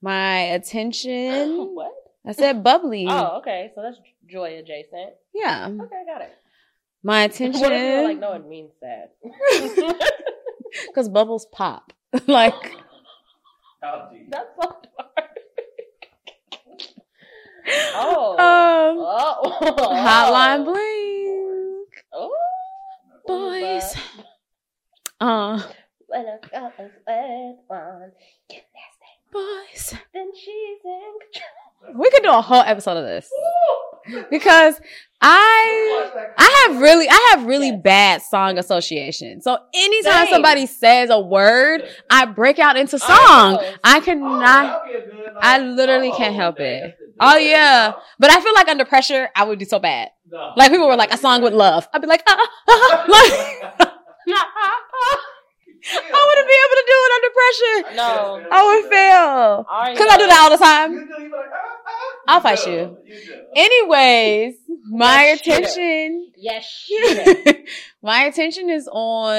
My 0.01 0.39
attention. 0.39 1.57
what? 1.75 1.91
I 2.25 2.31
said 2.31 2.63
bubbly. 2.63 3.05
Oh, 3.07 3.37
okay. 3.39 3.71
So 3.75 3.81
that's 3.81 3.97
joy 4.27 4.57
adjacent. 4.57 5.13
Yeah. 5.33 5.67
Okay, 5.69 6.03
got 6.05 6.21
it. 6.21 6.35
My 7.03 7.23
What 7.27 7.41
if 7.41 7.59
you're 7.61 8.03
like, 8.03 8.19
no, 8.19 8.33
it 8.33 8.47
means 8.47 8.71
that. 8.81 9.13
Because 10.87 11.09
bubbles 11.09 11.45
pop. 11.51 11.93
like, 12.27 12.75
How 13.81 14.09
deep? 14.11 14.29
That's 14.29 14.49
so 14.61 14.75
dark. 14.97 15.29
oh. 17.95 18.31
um, 18.33 18.97
oh. 18.99 19.93
hotline 19.95 20.65
bling. 20.65 21.85
Oh. 22.13 22.35
Boys. 23.27 23.95
Uh, 25.21 25.61
When 26.07 26.25
a 26.25 26.39
girl 26.47 26.73
is 26.79 26.91
wet 27.05 27.57
one, 27.67 28.11
get 28.49 28.65
nasty. 28.73 29.11
boys. 29.31 29.93
Then 30.13 30.31
she's 30.33 30.79
in 30.83 31.13
control. 31.21 32.01
We 32.01 32.09
could 32.09 32.23
do 32.23 32.31
a 32.31 32.41
whole 32.41 32.61
episode 32.61 32.97
of 32.97 33.05
this. 33.05 33.29
Because 34.31 34.81
I 35.21 36.09
I 36.37 36.48
have 36.71 36.81
really 36.81 37.07
I 37.09 37.27
have 37.35 37.45
really 37.45 37.69
Yes. 37.71 37.81
bad 37.83 38.21
song 38.21 38.57
association. 38.57 39.41
So 39.41 39.57
anytime 39.73 40.25
Same. 40.25 40.33
somebody 40.33 40.65
says 40.65 41.09
a 41.09 41.19
word, 41.19 41.81
I 42.09 42.25
break 42.25 42.59
out 42.59 42.77
into 42.77 42.97
song. 42.99 43.53
know. 43.53 43.73
I 43.83 43.99
cannot 43.99 44.81
I 45.41 45.59
literally 45.59 46.11
can't 46.11 46.35
help 46.35 46.59
it. 46.59 46.95
Oh 47.19 47.37
yeah. 47.37 47.93
But 48.17 48.31
I 48.31 48.39
feel 48.41 48.53
like 48.53 48.67
under 48.67 48.85
pressure 48.85 49.29
I 49.35 49.43
would 49.43 49.59
do 49.59 49.65
so 49.65 49.79
bad. 49.79 50.09
No. 50.31 50.53
Like 50.55 50.71
people 50.71 50.87
were 50.87 50.95
like 50.95 51.13
a 51.13 51.17
song 51.17 51.41
with 51.41 51.53
love. 51.53 51.87
I'd 51.93 52.01
be 52.01 52.07
like, 52.07 52.23
ah, 52.27 52.37
ah, 52.37 52.47
ah, 52.69 53.05
like 53.79 53.89
I 55.85 56.21
wouldn't 56.27 56.47
be 56.47 56.57
able 56.65 56.77
to 56.79 56.85
do 56.87 56.97
it 57.05 57.11
under 57.15 57.31
pressure. 57.39 57.77
No. 57.95 58.47
I 58.51 58.59
would 58.67 58.85
fail. 58.89 59.65
Cause 59.97 60.07
I 60.11 60.17
do 60.17 60.27
that 60.27 60.39
all 60.43 60.49
the 60.49 60.63
time. 60.63 60.93
You 60.93 60.99
do, 60.99 61.23
you 61.23 61.29
be 61.29 61.35
like, 61.35 61.45
ah, 61.53 61.77
ah. 61.87 62.13
I'll 62.27 62.41
fight 62.41 62.65
you. 62.65 62.97
You. 63.05 63.45
Anyways, 63.55 64.55
my 64.89 65.23
Yes, 65.23 65.41
attention 65.41 66.31
Yes, 66.41 66.89
my 68.01 68.23
attention 68.23 68.69
is 68.69 68.87
on 68.87 69.35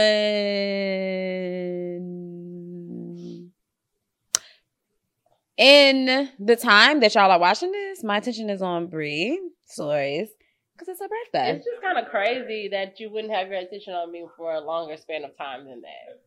in 5.57 6.29
the 6.39 6.57
time 6.57 7.01
that 7.01 7.15
y'all 7.15 7.31
are 7.31 7.39
watching 7.39 7.73
this. 7.73 8.05
My 8.05 8.19
attention 8.19 8.51
is 8.51 8.61
on 8.61 8.89
Bree 8.89 9.41
stories 9.65 10.29
because 10.75 10.89
it's 10.89 11.01
her 11.01 11.09
birthday. 11.09 11.57
It's 11.57 11.65
just 11.65 11.83
kind 11.83 11.99
of 11.99 12.11
crazy 12.11 12.69
that 12.73 13.01
you 13.01 13.11
wouldn't 13.11 13.33
have 13.33 13.49
your 13.49 13.61
attention 13.61 13.95
on 13.95 14.11
me 14.11 14.27
for 14.37 14.53
a 14.53 14.61
longer 14.61 14.97
span 14.97 15.25
of 15.25 15.37
time 15.37 15.65
than 15.65 15.81
that. 15.83 16.21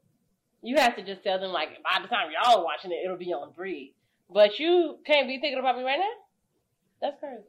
You 0.64 0.78
have 0.78 0.96
to 0.96 1.04
just 1.04 1.24
tell 1.24 1.40
them 1.40 1.52
like 1.52 1.70
by 1.84 2.02
the 2.02 2.08
time 2.08 2.30
y'all 2.32 2.60
are 2.60 2.64
watching 2.64 2.92
it, 2.92 3.02
it'll 3.04 3.18
be 3.18 3.34
on 3.34 3.52
Bree. 3.52 3.94
But 4.34 4.58
you 4.60 4.98
can't 5.06 5.28
be 5.28 5.40
thinking 5.40 5.60
about 5.60 5.78
me 5.78 5.84
right 5.84 6.00
now. 6.00 6.06
That's 7.02 7.20
crazy. 7.20 7.44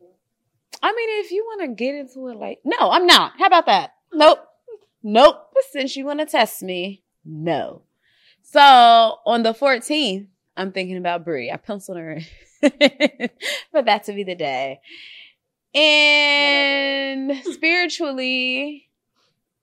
I 0.83 0.93
mean, 0.93 1.25
if 1.25 1.31
you 1.31 1.45
want 1.45 1.63
to 1.63 1.69
get 1.69 1.95
into 1.95 2.29
it, 2.29 2.37
like, 2.37 2.61
no, 2.65 2.91
I'm 2.91 3.07
not. 3.07 3.33
How 3.39 3.47
about 3.47 3.67
that? 3.67 3.95
Nope, 4.13 4.41
nope. 5.03 5.37
Since 5.71 5.97
you 5.97 6.05
want 6.05 6.21
to 6.21 6.27
test 6.27 6.63
me, 6.63 7.05
no. 7.25 7.83
So 8.43 8.61
on 8.61 9.45
the 9.45 9.55
14th, 9.55 10.27
I'm 10.57 10.73
thinking 10.73 10.97
about 10.97 11.25
Bree. 11.25 11.51
I 11.51 11.57
penciled 11.57 11.99
her 11.99 12.13
in 12.13 12.25
for 13.71 13.83
that 13.83 14.05
to 14.05 14.13
be 14.13 14.25
the 14.25 14.35
day. 14.35 14.81
And 15.75 17.37
spiritually, 17.45 18.89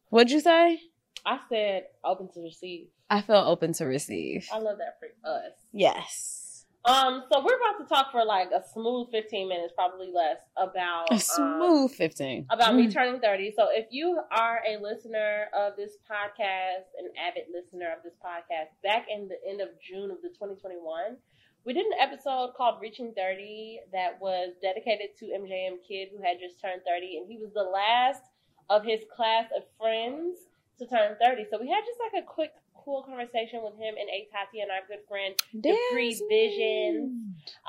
what'd 0.09 0.31
you 0.31 0.39
say? 0.39 0.79
I 1.25 1.39
said 1.49 1.83
open 2.03 2.29
to 2.33 2.41
receive. 2.41 2.87
I 3.11 3.19
feel 3.21 3.35
open 3.35 3.73
to 3.73 3.85
receive. 3.85 4.47
I 4.53 4.59
love 4.59 4.77
that 4.77 4.97
for 4.99 5.07
us. 5.29 5.51
Yes. 5.73 6.65
Um, 6.85 7.23
so 7.31 7.43
we're 7.45 7.57
about 7.57 7.77
to 7.83 7.85
talk 7.87 8.11
for 8.11 8.23
like 8.25 8.49
a 8.49 8.63
smooth 8.73 9.11
fifteen 9.11 9.49
minutes, 9.49 9.73
probably 9.75 10.09
less, 10.11 10.37
about 10.57 11.11
A 11.11 11.15
um, 11.15 11.19
smooth 11.19 11.91
15. 11.91 12.47
about 12.49 12.73
me 12.73 12.87
Mm. 12.87 12.93
turning 12.93 13.19
30. 13.21 13.51
So 13.55 13.67
if 13.69 13.85
you 13.91 14.19
are 14.31 14.61
a 14.67 14.81
listener 14.81 15.45
of 15.53 15.75
this 15.75 15.91
podcast, 16.09 16.89
an 16.97 17.11
avid 17.21 17.53
listener 17.53 17.91
of 17.95 18.01
this 18.01 18.15
podcast, 18.17 18.71
back 18.81 19.05
in 19.13 19.27
the 19.27 19.37
end 19.47 19.59
of 19.61 19.67
June 19.79 20.09
of 20.09 20.23
the 20.23 20.29
2021, 20.29 21.17
we 21.65 21.73
did 21.73 21.85
an 21.85 21.99
episode 22.01 22.53
called 22.57 22.81
Reaching 22.81 23.13
30 23.15 23.81
that 23.93 24.17
was 24.19 24.53
dedicated 24.63 25.09
to 25.19 25.25
MJM 25.25 25.83
Kid 25.87 26.09
who 26.15 26.23
had 26.23 26.39
just 26.39 26.59
turned 26.59 26.81
30 26.87 27.17
and 27.17 27.27
he 27.29 27.37
was 27.37 27.51
the 27.53 27.61
last 27.61 28.23
of 28.71 28.83
his 28.83 29.01
class 29.15 29.45
of 29.55 29.61
friends 29.77 30.39
to 30.79 30.87
turn 30.87 31.15
30. 31.21 31.45
So 31.51 31.59
we 31.61 31.69
had 31.69 31.85
just 31.85 31.99
like 32.01 32.23
a 32.23 32.25
quick 32.25 32.53
cool 32.83 33.03
conversation 33.03 33.61
with 33.63 33.73
him 33.75 33.95
and 33.99 34.09
A 34.09 34.27
Tati 34.31 34.61
and 34.61 34.71
our 34.71 34.81
good 34.87 35.05
friend 35.07 35.35
Dupree 35.53 36.19
Visions 36.29 37.11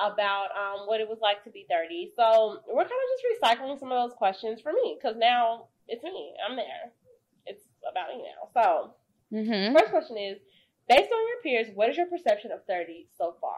about 0.00 0.48
um, 0.56 0.86
what 0.86 1.00
it 1.00 1.08
was 1.08 1.18
like 1.20 1.44
to 1.44 1.50
be 1.50 1.66
30. 1.70 2.10
So 2.16 2.58
we're 2.68 2.82
kind 2.84 3.00
of 3.02 3.08
just 3.12 3.24
recycling 3.42 3.78
some 3.78 3.92
of 3.92 3.98
those 4.08 4.16
questions 4.16 4.60
for 4.60 4.72
me 4.72 4.96
because 5.00 5.16
now 5.18 5.66
it's 5.88 6.02
me. 6.02 6.34
I'm 6.48 6.56
there. 6.56 6.92
It's 7.46 7.62
about 7.90 8.08
me 8.08 8.22
now. 8.24 8.48
So 8.62 8.94
Mm-hmm. 9.32 9.74
first 9.74 9.90
question 9.90 10.18
is, 10.18 10.36
based 10.90 11.10
on 11.10 11.26
your 11.28 11.40
peers, 11.42 11.68
what 11.74 11.88
is 11.88 11.96
your 11.96 12.04
perception 12.04 12.52
of 12.52 12.60
30 12.66 13.06
so 13.16 13.34
far? 13.40 13.56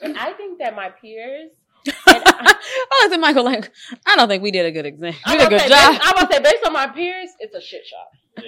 And 0.00 0.16
I 0.16 0.32
think 0.32 0.60
that 0.60 0.76
my 0.76 0.90
peers. 0.90 1.50
And 1.86 2.22
I, 2.24 2.54
I 2.92 3.00
looked 3.02 3.14
at 3.14 3.20
Michael 3.20 3.44
like, 3.44 3.72
I 4.06 4.14
don't 4.14 4.28
think 4.28 4.44
we 4.44 4.52
did 4.52 4.64
a 4.66 4.70
good 4.70 4.86
exam. 4.86 5.12
We 5.12 5.18
I'm 5.24 5.38
did 5.38 5.46
a 5.48 5.50
good 5.50 5.60
say, 5.62 5.68
job. 5.70 5.90
based, 5.92 6.02
I'm 6.04 6.14
gonna 6.14 6.32
say 6.32 6.40
based 6.40 6.64
on 6.64 6.72
my 6.72 6.86
peers, 6.86 7.30
it's 7.40 7.54
a 7.56 7.60
shit 7.60 7.82
show. 7.84 8.44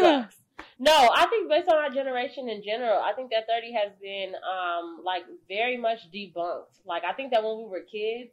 Sucks. 0.00 0.36
No, 0.78 1.10
I 1.14 1.26
think 1.26 1.48
based 1.48 1.68
on 1.68 1.76
our 1.76 1.90
generation 1.90 2.48
in 2.48 2.62
general, 2.62 2.98
I 3.00 3.12
think 3.14 3.30
that 3.30 3.46
30 3.48 3.72
has 3.74 3.92
been 4.00 4.32
um 4.34 5.02
like 5.04 5.22
very 5.48 5.76
much 5.76 6.10
debunked. 6.12 6.80
Like 6.84 7.04
I 7.04 7.12
think 7.12 7.32
that 7.32 7.42
when 7.44 7.58
we 7.58 7.64
were 7.64 7.80
kids, 7.80 8.32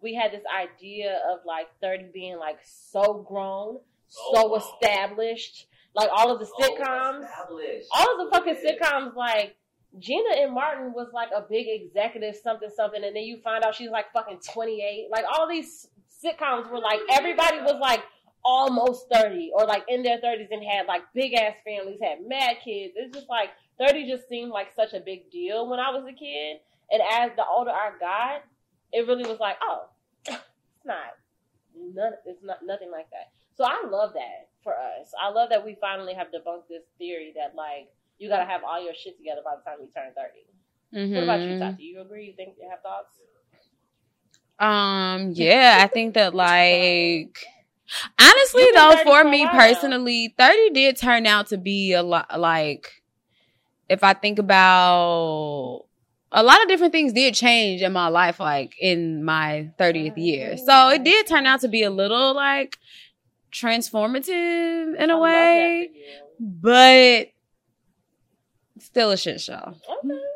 we 0.00 0.14
had 0.14 0.32
this 0.32 0.42
idea 0.54 1.20
of 1.30 1.40
like 1.46 1.66
30 1.82 2.06
being 2.12 2.38
like 2.38 2.58
so 2.64 3.24
grown, 3.28 3.78
so 4.08 4.54
Oh. 4.54 4.56
established. 4.56 5.66
Like 5.94 6.08
all 6.12 6.32
of 6.32 6.40
the 6.40 6.46
sitcoms, 6.46 7.28
all 7.94 8.20
of 8.20 8.24
the 8.24 8.30
fucking 8.36 8.56
sitcoms 8.56 9.14
like 9.14 9.54
Gina 9.98 10.40
and 10.40 10.52
Martin 10.52 10.92
was 10.92 11.08
like 11.12 11.28
a 11.36 11.42
big 11.48 11.66
executive 11.68 12.34
something 12.34 12.68
something 12.74 13.04
and 13.04 13.14
then 13.14 13.22
you 13.22 13.38
find 13.44 13.62
out 13.64 13.76
she's 13.76 13.90
like 13.90 14.06
fucking 14.12 14.40
28. 14.52 15.06
Like 15.10 15.24
all 15.32 15.48
these 15.48 15.86
sitcoms 16.24 16.68
were 16.70 16.80
like 16.80 16.98
everybody 17.12 17.58
was 17.60 17.76
like 17.80 18.00
almost 18.44 19.06
30 19.12 19.50
or 19.54 19.66
like 19.66 19.84
in 19.88 20.02
their 20.02 20.18
30s 20.18 20.48
and 20.50 20.62
had 20.64 20.86
like 20.86 21.02
big 21.14 21.34
ass 21.34 21.54
families, 21.64 21.98
had 22.02 22.18
mad 22.26 22.56
kids. 22.64 22.94
It's 22.96 23.14
just 23.14 23.28
like 23.28 23.50
30 23.78 24.06
just 24.08 24.28
seemed 24.28 24.50
like 24.50 24.68
such 24.76 24.92
a 24.92 25.00
big 25.00 25.30
deal 25.30 25.68
when 25.68 25.80
I 25.80 25.90
was 25.90 26.04
a 26.08 26.12
kid. 26.12 26.58
And 26.90 27.02
as 27.10 27.30
the 27.36 27.44
older 27.46 27.70
I 27.70 27.92
got, 27.98 28.42
it 28.92 29.06
really 29.06 29.24
was 29.28 29.40
like, 29.40 29.56
oh, 29.62 29.88
it's 30.26 30.84
not. 30.84 31.16
None, 31.76 32.12
it's 32.26 32.42
not 32.44 32.58
nothing 32.64 32.90
like 32.90 33.10
that. 33.10 33.32
So 33.56 33.64
I 33.64 33.82
love 33.88 34.12
that 34.14 34.48
for 34.62 34.74
us. 34.74 35.12
I 35.20 35.30
love 35.30 35.48
that 35.50 35.64
we 35.64 35.76
finally 35.80 36.14
have 36.14 36.28
debunked 36.28 36.68
this 36.68 36.84
theory 36.98 37.32
that 37.36 37.54
like 37.56 37.88
you 38.18 38.28
gotta 38.28 38.44
have 38.44 38.62
all 38.64 38.82
your 38.82 38.94
shit 38.94 39.16
together 39.16 39.40
by 39.44 39.56
the 39.56 39.62
time 39.62 39.78
you 39.80 39.88
turn 39.94 40.12
30. 40.14 41.14
What 41.14 41.24
about 41.24 41.40
you, 41.40 41.54
Mhm. 41.54 41.58
Tati? 41.58 41.82
You 41.82 42.00
agree? 42.00 42.26
You 42.26 42.32
think 42.34 42.56
you 42.60 42.68
have 42.70 42.80
thoughts? 42.82 43.18
Um, 44.58 45.32
yeah, 45.32 45.78
I 45.80 45.88
think 45.88 46.14
that 46.14 46.34
like 46.34 47.44
honestly 48.18 48.66
though, 48.74 48.96
for 49.04 49.24
me 49.24 49.46
personally, 49.48 50.34
30 50.38 50.70
did 50.70 50.96
turn 50.96 51.26
out 51.26 51.48
to 51.48 51.58
be 51.58 51.92
a 51.92 52.02
lot 52.02 52.38
like 52.40 53.02
if 53.88 54.02
I 54.02 54.14
think 54.14 54.38
about 54.38 55.84
a 56.32 56.42
lot 56.42 56.60
of 56.62 56.68
different 56.68 56.92
things 56.92 57.12
did 57.12 57.34
change 57.34 57.82
in 57.82 57.92
my 57.92 58.08
life, 58.08 58.40
like 58.40 58.74
in 58.80 59.22
my 59.24 59.70
30th 59.78 60.16
year. 60.16 60.56
So 60.56 60.88
it 60.88 61.04
did 61.04 61.26
turn 61.26 61.46
out 61.46 61.60
to 61.60 61.68
be 61.68 61.82
a 61.82 61.90
little 61.90 62.34
like 62.34 62.78
transformative 63.52 64.96
in 64.96 65.10
I 65.10 65.14
a 65.14 65.16
love 65.16 65.22
way, 65.22 65.88
that 65.88 65.92
for 65.92 66.42
you. 66.42 67.28
but 68.78 68.82
still 68.82 69.10
a 69.12 69.16
shit 69.16 69.40
show. 69.40 69.74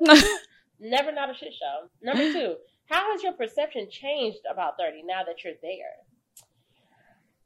Okay. 0.07 0.21
Never 0.81 1.11
not 1.11 1.31
a 1.31 1.35
shit 1.35 1.53
show. 1.53 1.89
Number 2.01 2.33
two, 2.33 2.55
how 2.89 3.11
has 3.13 3.23
your 3.23 3.33
perception 3.33 3.89
changed 3.91 4.39
about 4.51 4.75
30 4.79 5.03
now 5.05 5.25
that 5.27 5.43
you're 5.43 5.55
there? 5.61 5.97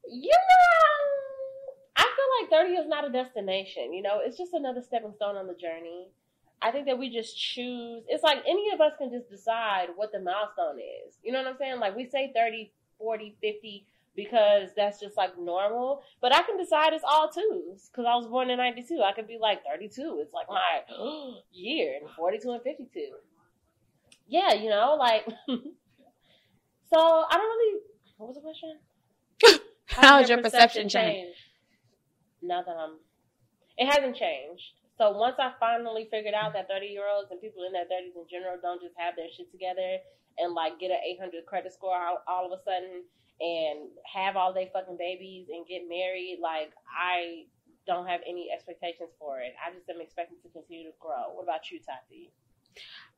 You 0.09 0.30
know, 0.30 1.75
I 1.97 2.02
feel 2.02 2.59
like 2.59 2.66
30 2.66 2.75
is 2.80 2.88
not 2.88 3.06
a 3.06 3.11
destination. 3.11 3.92
You 3.92 4.02
know, 4.02 4.21
it's 4.23 4.37
just 4.37 4.52
another 4.52 4.82
stepping 4.82 5.12
stone 5.14 5.37
on 5.37 5.47
the 5.47 5.54
journey. 5.54 6.09
I 6.61 6.71
think 6.71 6.87
that 6.87 6.99
we 6.99 7.11
just 7.11 7.37
choose. 7.37 8.04
It's 8.09 8.23
like 8.23 8.38
any 8.47 8.71
of 8.73 8.80
us 8.80 8.92
can 8.99 9.11
just 9.11 9.28
decide 9.28 9.88
what 9.97 10.12
the 10.12 10.21
milestone 10.21 10.78
is. 10.78 11.14
You 11.23 11.32
know 11.32 11.42
what 11.42 11.49
I'm 11.49 11.56
saying? 11.59 11.80
Like 11.80 11.97
we 11.97 12.09
say 12.09 12.32
30, 12.35 12.73
40, 12.99 13.37
50 13.40 13.87
because 14.14 14.71
that's 14.76 15.00
just 15.00 15.16
like 15.16 15.38
normal. 15.38 16.02
But 16.21 16.35
I 16.35 16.42
can 16.42 16.56
decide 16.56 16.92
it's 16.92 17.04
all 17.09 17.28
twos 17.30 17.88
because 17.88 18.06
I 18.09 18.14
was 18.14 18.26
born 18.26 18.50
in 18.50 18.59
92. 18.59 19.02
I 19.02 19.12
could 19.12 19.26
be 19.26 19.38
like 19.40 19.64
32. 19.64 20.21
It's 20.23 20.32
like 20.32 20.47
my 20.49 20.82
year 21.52 21.99
and 22.00 22.11
42 22.16 22.50
and 22.50 22.62
52. 22.62 23.09
Yeah, 24.28 24.52
you 24.54 24.71
know, 24.71 24.97
like, 24.99 25.26
so 25.49 25.56
I 26.97 27.37
don't 27.37 27.40
really 27.40 27.80
what 28.23 28.28
was 28.28 28.37
the 28.37 28.40
question? 28.40 28.78
How's 29.92 30.28
your 30.28 30.42
perception 30.42 30.88
change? 30.88 31.26
changed? 31.26 31.38
Now 32.42 32.62
that 32.62 32.76
I'm, 32.76 32.99
it 33.78 33.87
hasn't 33.87 34.16
changed. 34.16 34.64
So 34.99 35.12
once 35.12 35.37
I 35.38 35.52
finally 35.58 36.08
figured 36.11 36.34
out 36.34 36.52
that 36.52 36.68
30 36.68 36.87
year 36.87 37.08
olds 37.08 37.30
and 37.30 37.40
people 37.40 37.64
in 37.64 37.72
their 37.72 37.84
30s 37.84 38.14
in 38.16 38.26
general 38.30 38.58
don't 38.61 38.80
just 38.80 38.94
have 38.99 39.16
their 39.16 39.28
shit 39.34 39.50
together 39.50 39.99
and 40.38 40.54
like 40.54 40.78
get 40.78 40.90
an 40.90 41.00
800 41.18 41.46
credit 41.46 41.72
score 41.72 41.96
all, 41.96 42.22
all 42.28 42.46
of 42.46 42.52
a 42.52 42.61
sudden 42.62 43.04
and 43.40 43.90
have 44.06 44.37
all 44.37 44.52
their 44.52 44.68
fucking 44.72 44.96
babies 44.96 45.49
and 45.50 45.66
get 45.66 45.82
married, 45.88 46.38
like 46.40 46.70
I 46.87 47.50
don't 47.87 48.06
have 48.06 48.20
any 48.22 48.49
expectations 48.54 49.11
for 49.18 49.40
it. 49.40 49.54
I 49.58 49.75
just 49.75 49.88
am 49.90 50.00
expecting 50.00 50.38
to 50.42 50.49
continue 50.50 50.90
to 50.90 50.96
grow. 51.00 51.34
What 51.34 51.42
about 51.42 51.66
you, 51.70 51.80
Tati? 51.82 52.30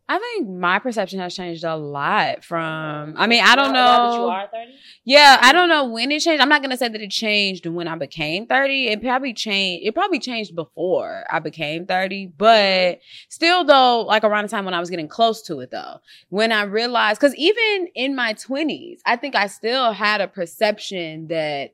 I 0.06 0.18
think 0.18 0.50
my 0.50 0.78
perception 0.80 1.18
has 1.20 1.34
changed 1.34 1.64
a 1.64 1.76
lot 1.76 2.44
from. 2.44 3.14
I 3.16 3.26
mean, 3.26 3.42
I 3.42 3.56
don't 3.56 3.72
Now- 3.72 3.96
now 3.96 4.12
you 4.12 4.18
know. 4.18 4.30
are 4.30 4.48
30? 4.52 4.72
Yeah, 5.04 5.38
I 5.40 5.52
don't 5.52 5.70
know 5.70 5.86
when 5.86 6.12
it 6.12 6.20
changed. 6.20 6.42
I'm 6.42 6.48
not 6.50 6.60
gonna 6.60 6.76
say 6.76 6.88
that 6.88 7.00
it 7.00 7.10
changed 7.10 7.64
when 7.64 7.88
I 7.88 7.94
became 7.96 8.46
30. 8.46 8.88
It 8.88 9.00
probably 9.00 9.32
changed. 9.32 9.86
It 9.86 9.94
probably 9.94 10.18
changed 10.18 10.54
before 10.54 11.24
I 11.30 11.38
became 11.38 11.86
30, 11.86 12.26
but 12.36 13.00
still, 13.30 13.64
though, 13.64 14.02
like 14.02 14.24
around 14.24 14.44
the 14.44 14.48
time 14.50 14.66
when 14.66 14.74
I 14.74 14.80
was 14.80 14.90
getting 14.90 15.08
close 15.08 15.40
to 15.44 15.60
it, 15.60 15.70
though, 15.70 16.00
when 16.28 16.52
I 16.52 16.64
realized, 16.64 17.18
because 17.18 17.34
even 17.36 17.88
in 17.94 18.14
my 18.14 18.34
20s, 18.34 19.00
I 19.06 19.16
think 19.16 19.34
I 19.34 19.46
still 19.46 19.92
had 19.92 20.20
a 20.20 20.28
perception 20.28 21.28
that 21.28 21.72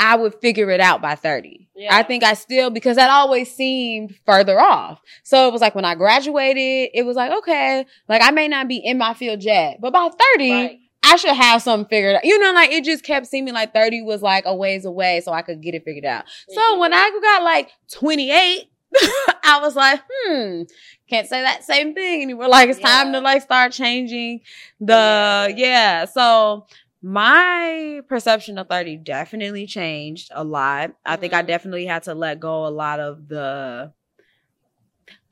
I 0.00 0.16
would 0.16 0.34
figure 0.40 0.70
it 0.70 0.80
out 0.80 1.00
by 1.00 1.14
30. 1.14 1.68
Yeah. 1.76 1.96
I 1.96 2.02
think 2.02 2.24
I 2.24 2.34
still, 2.34 2.70
because 2.70 2.96
that 2.96 3.08
always 3.10 3.54
seemed 3.54 4.16
further 4.26 4.60
off. 4.60 5.00
So 5.22 5.46
it 5.48 5.52
was 5.52 5.60
like 5.60 5.74
when 5.74 5.84
I 5.84 5.94
graduated, 5.94 6.90
it 6.94 7.04
was 7.06 7.16
like, 7.16 7.30
okay, 7.38 7.86
like 8.08 8.22
I 8.22 8.30
may 8.32 8.48
not 8.48 8.66
be 8.68 8.76
in 8.78 8.98
my 8.98 9.14
field 9.14 9.42
yet, 9.44 9.78
but 9.80 9.92
by 9.92 10.08
30, 10.36 10.50
Right. 10.52 10.78
I 11.04 11.16
should 11.16 11.34
have 11.36 11.62
something 11.62 11.88
figured 11.88 12.16
out. 12.16 12.24
You 12.24 12.38
know, 12.38 12.52
like 12.52 12.70
it 12.70 12.84
just 12.84 13.04
kept 13.04 13.26
seeming 13.26 13.54
like 13.54 13.72
30 13.74 14.02
was 14.02 14.22
like 14.22 14.44
a 14.46 14.54
ways 14.54 14.84
away 14.84 15.20
so 15.24 15.32
I 15.32 15.42
could 15.42 15.60
get 15.60 15.74
it 15.74 15.84
figured 15.84 16.04
out. 16.04 16.24
So 16.48 16.60
Mhm. 16.60 16.78
when 16.78 16.92
I 16.94 17.10
got 17.22 17.42
like 17.42 17.70
28, 17.92 18.68
I 19.44 19.58
was 19.62 19.74
like, 19.74 20.00
hmm, 20.10 20.62
can't 21.08 21.26
say 21.28 21.42
that 21.42 21.64
same 21.64 21.94
thing 21.94 22.22
anymore. 22.22 22.48
Like 22.48 22.68
it's 22.68 22.78
time 22.80 23.12
to 23.12 23.20
like 23.20 23.42
start 23.42 23.72
changing 23.72 24.40
the, 24.80 24.94
Yeah. 24.94 25.46
yeah. 25.56 26.04
So 26.06 26.66
my 27.02 28.00
perception 28.08 28.58
of 28.58 28.68
30 28.68 28.96
definitely 28.98 29.66
changed 29.66 30.30
a 30.34 30.44
lot. 30.44 30.92
I 31.04 31.16
think 31.16 31.32
I 31.34 31.42
Mhm. 31.42 31.46
definitely 31.48 31.86
had 31.86 32.04
to 32.04 32.14
let 32.14 32.38
go 32.40 32.64
a 32.66 32.68
lot 32.70 33.00
of 33.00 33.28
the, 33.28 33.92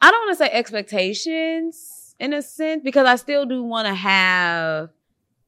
I 0.01 0.11
don't 0.11 0.27
want 0.27 0.39
to 0.39 0.45
say 0.45 0.51
expectations 0.51 2.15
in 2.19 2.33
a 2.33 2.43
sense 2.43 2.83
because 2.83 3.07
I 3.07 3.17
still 3.17 3.47
do 3.47 3.63
want 3.63 3.87
to 3.87 3.95
have 3.95 4.91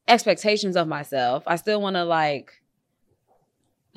expectations 0.07 0.75
of 0.75 0.87
myself. 0.87 1.43
I 1.45 1.57
still 1.57 1.81
want 1.81 1.95
to 1.97 2.03
like 2.05 2.51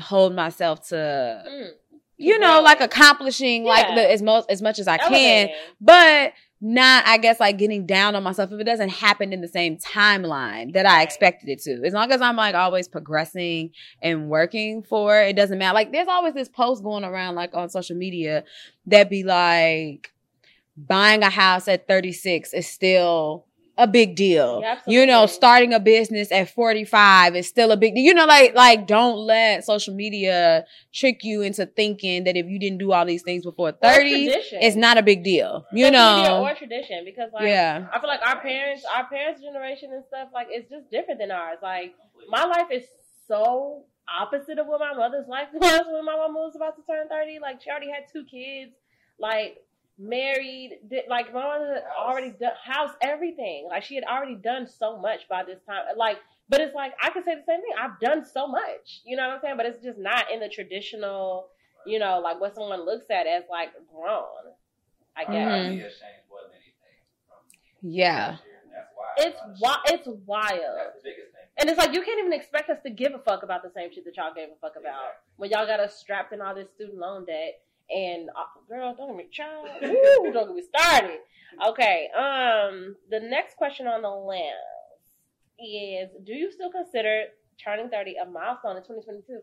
hold 0.00 0.34
myself 0.34 0.88
to 0.88 1.42
Mm. 1.46 1.70
you 2.18 2.38
know 2.38 2.54
grow. 2.56 2.62
like 2.62 2.80
accomplishing 2.80 3.64
like 3.64 3.94
the 3.94 4.10
as 4.10 4.20
most 4.22 4.50
as 4.50 4.60
much 4.62 4.78
as 4.78 4.88
I 4.88 4.98
can, 4.98 5.48
but 5.80 6.32
not 6.60 7.06
I 7.06 7.18
guess 7.18 7.38
like 7.38 7.58
getting 7.58 7.86
down 7.86 8.14
on 8.14 8.22
myself 8.22 8.50
if 8.50 8.60
it 8.60 8.64
doesn't 8.64 8.88
happen 8.88 9.32
in 9.32 9.40
the 9.40 9.48
same 9.48 9.76
timeline 9.76 10.72
that 10.72 10.86
I 10.86 11.02
expected 11.02 11.48
it 11.50 11.60
to. 11.62 11.82
As 11.84 11.92
long 11.92 12.10
as 12.10 12.22
I'm 12.22 12.36
like 12.36 12.54
always 12.54 12.88
progressing 12.88 13.70
and 14.00 14.28
working 14.30 14.82
for 14.82 15.20
it, 15.20 15.30
it 15.30 15.36
doesn't 15.36 15.58
matter. 15.58 15.74
Like 15.74 15.92
there's 15.92 16.08
always 16.08 16.34
this 16.34 16.48
post 16.48 16.82
going 16.82 17.04
around 17.04 17.34
like 17.34 17.54
on 17.54 17.68
social 17.68 17.96
media 17.96 18.44
that 18.86 19.10
be 19.10 19.22
like 19.22 20.12
buying 20.76 21.22
a 21.22 21.30
house 21.30 21.68
at 21.68 21.88
36 21.88 22.54
is 22.54 22.66
still 22.66 23.46
a 23.78 23.86
big 23.86 24.16
deal. 24.16 24.60
Yeah, 24.62 24.80
you 24.86 25.04
know, 25.06 25.26
starting 25.26 25.72
a 25.74 25.80
business 25.80 26.32
at 26.32 26.48
45 26.50 27.36
is 27.36 27.46
still 27.46 27.72
a 27.72 27.76
big 27.76 27.94
deal. 27.94 28.04
You 28.04 28.14
know, 28.14 28.24
like 28.26 28.54
like 28.54 28.86
don't 28.86 29.16
let 29.18 29.64
social 29.64 29.94
media 29.94 30.64
trick 30.94 31.22
you 31.22 31.42
into 31.42 31.66
thinking 31.66 32.24
that 32.24 32.36
if 32.36 32.46
you 32.46 32.58
didn't 32.58 32.78
do 32.78 32.92
all 32.92 33.04
these 33.04 33.22
things 33.22 33.44
before 33.44 33.72
30, 33.72 34.28
it's 34.62 34.76
not 34.76 34.96
a 34.98 35.02
big 35.02 35.22
deal. 35.24 35.66
You 35.72 35.86
Social 35.86 36.16
media 36.16 36.28
know. 36.30 36.44
or 36.46 36.54
tradition 36.54 37.04
because 37.04 37.30
like 37.32 37.44
Yeah. 37.44 37.86
I 37.92 38.00
feel 38.00 38.08
like 38.08 38.20
our 38.26 38.40
parents, 38.40 38.84
our 38.94 39.06
parents' 39.08 39.42
generation 39.42 39.90
and 39.92 40.04
stuff, 40.08 40.28
like 40.32 40.46
it's 40.50 40.70
just 40.70 40.90
different 40.90 41.20
than 41.20 41.30
ours. 41.30 41.58
Like 41.62 41.94
my 42.28 42.44
life 42.44 42.68
is 42.72 42.84
so 43.28 43.84
opposite 44.08 44.58
of 44.58 44.66
what 44.68 44.80
my 44.80 44.94
mother's 44.94 45.26
life 45.28 45.48
was 45.52 45.82
when 45.90 46.04
my 46.04 46.14
mom 46.16 46.34
was 46.34 46.54
about 46.56 46.76
to 46.76 46.82
turn 46.90 47.08
thirty. 47.08 47.38
Like 47.42 47.60
she 47.62 47.70
already 47.70 47.90
had 47.90 48.04
two 48.12 48.24
kids, 48.24 48.72
like 49.18 49.58
married, 49.98 50.78
did, 50.88 51.04
like 51.08 51.32
my 51.32 51.42
mother 51.42 51.74
had 51.74 51.82
House. 51.84 51.92
already 51.98 52.30
done 52.30 52.52
house 52.64 52.90
everything. 53.02 53.66
Like 53.68 53.82
she 53.82 53.94
had 53.94 54.04
already 54.04 54.34
done 54.36 54.66
so 54.66 54.98
much 54.98 55.28
by 55.28 55.42
this 55.44 55.58
time. 55.66 55.82
Like, 55.96 56.18
but 56.48 56.60
it's 56.60 56.74
like 56.74 56.92
I 57.02 57.10
could 57.10 57.24
say 57.24 57.34
the 57.34 57.44
same 57.46 57.60
thing. 57.60 57.72
I've 57.80 57.98
done 58.00 58.24
so 58.24 58.46
much, 58.46 59.00
you 59.04 59.16
know 59.16 59.26
what 59.26 59.34
I'm 59.36 59.40
saying? 59.40 59.56
But 59.56 59.66
it's 59.66 59.82
just 59.82 59.98
not 59.98 60.30
in 60.32 60.40
the 60.40 60.48
traditional, 60.48 61.48
you 61.86 61.98
know, 61.98 62.20
like 62.22 62.40
what 62.40 62.54
someone 62.54 62.84
looks 62.84 63.06
at 63.10 63.26
as 63.26 63.44
like 63.50 63.70
grown. 63.92 64.24
I 65.16 65.24
guess. 65.24 65.32
Mhm. 65.32 65.66
Idea 65.72 65.82
change 65.84 65.92
more 66.28 66.40
than 66.42 66.52
anything 66.52 67.00
from 67.26 67.38
Yeah. 67.82 68.28
last 68.28 68.44
year, 68.44 68.60
and 68.64 68.72
That's 68.72 68.88
why. 68.94 69.14
It's 69.16 69.40
a 69.40 69.46
lot 69.46 69.48
of 69.48 69.60
wi- 69.60 69.82
shit- 69.86 69.94
it's 70.00 70.08
wild. 70.26 70.78
That's 70.78 70.96
the 71.02 71.08
biggest 71.10 71.32
thing. 71.32 71.42
And 71.58 71.70
it's 71.70 71.78
like 71.78 71.94
you 71.94 72.02
can't 72.02 72.18
even 72.18 72.34
expect 72.34 72.68
us 72.68 72.78
to 72.82 72.90
give 72.90 73.14
a 73.14 73.18
fuck 73.20 73.42
about 73.42 73.62
the 73.62 73.70
same 73.70 73.90
shit 73.90 74.04
that 74.04 74.14
y'all 74.18 74.34
gave 74.34 74.50
a 74.50 74.56
fuck 74.60 74.76
about. 74.76 75.12
When 75.36 75.48
y'all 75.50 75.64
got 75.66 75.80
us 75.80 75.96
strapped 75.96 76.34
in 76.34 76.42
all 76.42 76.54
this 76.54 76.68
student 76.74 76.98
loan 76.98 77.24
debt 77.24 77.62
and 77.90 78.28
uh, 78.30 78.60
girl, 78.68 78.94
don't 78.96 79.08
get 79.08 79.16
me 79.16 79.28
child. 79.32 79.66
Woo, 79.82 80.32
don't 80.32 80.48
get 80.48 80.56
me 80.56 80.62
started. 80.62 81.18
Okay. 81.68 82.08
Um 82.16 82.96
the 83.10 83.20
next 83.20 83.56
question 83.56 83.86
on 83.86 84.02
the 84.02 84.10
list 84.10 84.52
is 85.58 86.10
do 86.24 86.32
you 86.34 86.50
still 86.52 86.70
consider 86.70 87.24
turning 87.62 87.88
30 87.88 88.16
a 88.22 88.26
milestone 88.26 88.76
in 88.76 88.82
2022? 88.82 89.40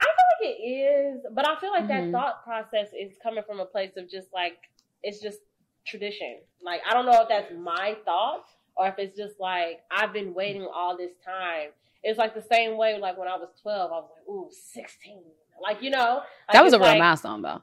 I 0.00 0.04
feel 0.04 0.48
like 0.48 0.56
it 0.56 0.62
is, 0.62 1.26
but 1.32 1.48
I 1.48 1.56
feel 1.60 1.70
like 1.70 1.84
Mhm. 1.84 1.88
that 1.88 2.12
thought 2.12 2.44
process 2.44 2.88
is 2.92 3.16
coming 3.22 3.42
from 3.44 3.60
a 3.60 3.66
place 3.66 3.96
of 3.96 4.08
just 4.08 4.32
like 4.32 4.58
it's 5.02 5.20
just 5.20 5.40
tradition. 5.86 6.40
Like 6.62 6.80
I 6.88 6.94
don't 6.94 7.06
know 7.06 7.20
if 7.22 7.28
that's 7.28 7.52
my 7.52 7.96
thought 8.04 8.46
or 8.76 8.88
if 8.88 8.98
it's 8.98 9.16
just 9.16 9.38
like 9.40 9.80
I've 9.90 10.12
been 10.12 10.34
waiting 10.34 10.66
all 10.66 10.96
this 10.96 11.12
time. 11.24 11.70
It's 12.02 12.18
like 12.18 12.34
the 12.34 12.42
same 12.42 12.76
way 12.76 12.98
like 12.98 13.16
when 13.18 13.26
I 13.28 13.36
was 13.36 13.48
12, 13.62 13.90
I 13.90 13.94
was 13.94 14.10
like, 14.14 14.28
ooh, 14.28 14.48
16. 14.50 15.22
Like, 15.62 15.82
you 15.82 15.90
know, 15.90 16.20
like, 16.48 16.52
That 16.52 16.64
was 16.64 16.72
a 16.72 16.78
real 16.78 16.88
like- 16.88 16.98
milestone 16.98 17.42
though. 17.42 17.62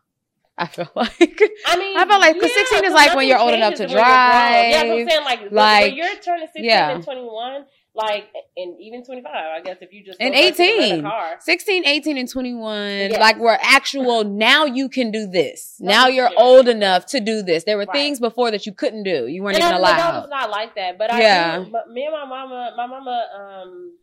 I 0.55 0.67
feel 0.67 0.87
like 0.95 1.41
I 1.65 1.77
mean, 1.77 1.97
I 1.97 2.05
felt 2.05 2.21
like- 2.21 2.39
'cause 2.39 2.53
16 2.53 2.85
is 2.85 2.93
like 2.93 3.15
when 3.15 3.27
you're 3.27 3.39
old 3.39 3.53
enough 3.53 3.73
to 3.75 3.87
nothing 3.87 3.95
changes 3.95 3.95
when 3.95 3.97
you're 3.97 4.05
grown. 4.05 4.69
Yeah, 4.69 4.79
I'm 4.81 4.87
drive, 4.87 5.09
saying. 5.09 5.23
Like, 5.25 5.51
like, 5.51 5.83
when 5.85 5.95
you're 5.95 6.15
turning 6.21 6.45
16 6.47 6.63
yeah. 6.65 6.89
and 6.91 7.03
21, 7.03 7.65
like, 7.95 8.27
and 8.57 8.79
even 8.79 9.03
25, 9.03 9.31
I 9.33 9.61
guess 9.61 9.77
if 9.81 9.91
you 9.91 10.03
just 10.05 10.19
And 10.21 10.33
go 10.33 10.39
to 10.51 10.63
18. 10.63 11.01
car. 11.01 11.37
16, 11.39 11.87
18, 11.87 12.17
and 12.19 12.29
21, 12.29 12.89
Yes. 12.89 13.19
like 13.19 13.37
were 13.39 13.57
actual, 13.61 14.23
now 14.23 14.65
you 14.65 14.89
can 14.89 15.09
do 15.09 15.25
this. 15.27 15.75
Now 15.79 16.07
you're 16.07 16.29
old 16.37 16.67
enough 16.67 17.07
to 17.07 17.19
do 17.19 17.41
this. 17.41 17.63
There 17.63 17.77
were 17.77 17.85
Right. 17.85 17.93
things 17.93 18.19
before 18.19 18.51
that 18.51 18.65
you 18.67 18.73
couldn't 18.73 19.03
do. 19.03 19.25
You 19.27 19.41
weren't 19.43 19.55
And 19.55 19.63
even 19.63 19.75
I, 19.75 19.79
like, 19.79 19.93
I 19.99 20.07
was 20.17 20.25
allowed. 20.25 20.29
not 20.29 20.49
like 20.51 20.75
that, 20.75 20.97
but 20.99 21.11
I 21.11 21.19
Yeah. 21.19 21.59
me 21.89 22.03
and 22.05 22.13
my 22.13 22.25
mama, 22.25 22.73
my 22.77 22.85
mama, 22.85 23.27
um, 23.35 23.97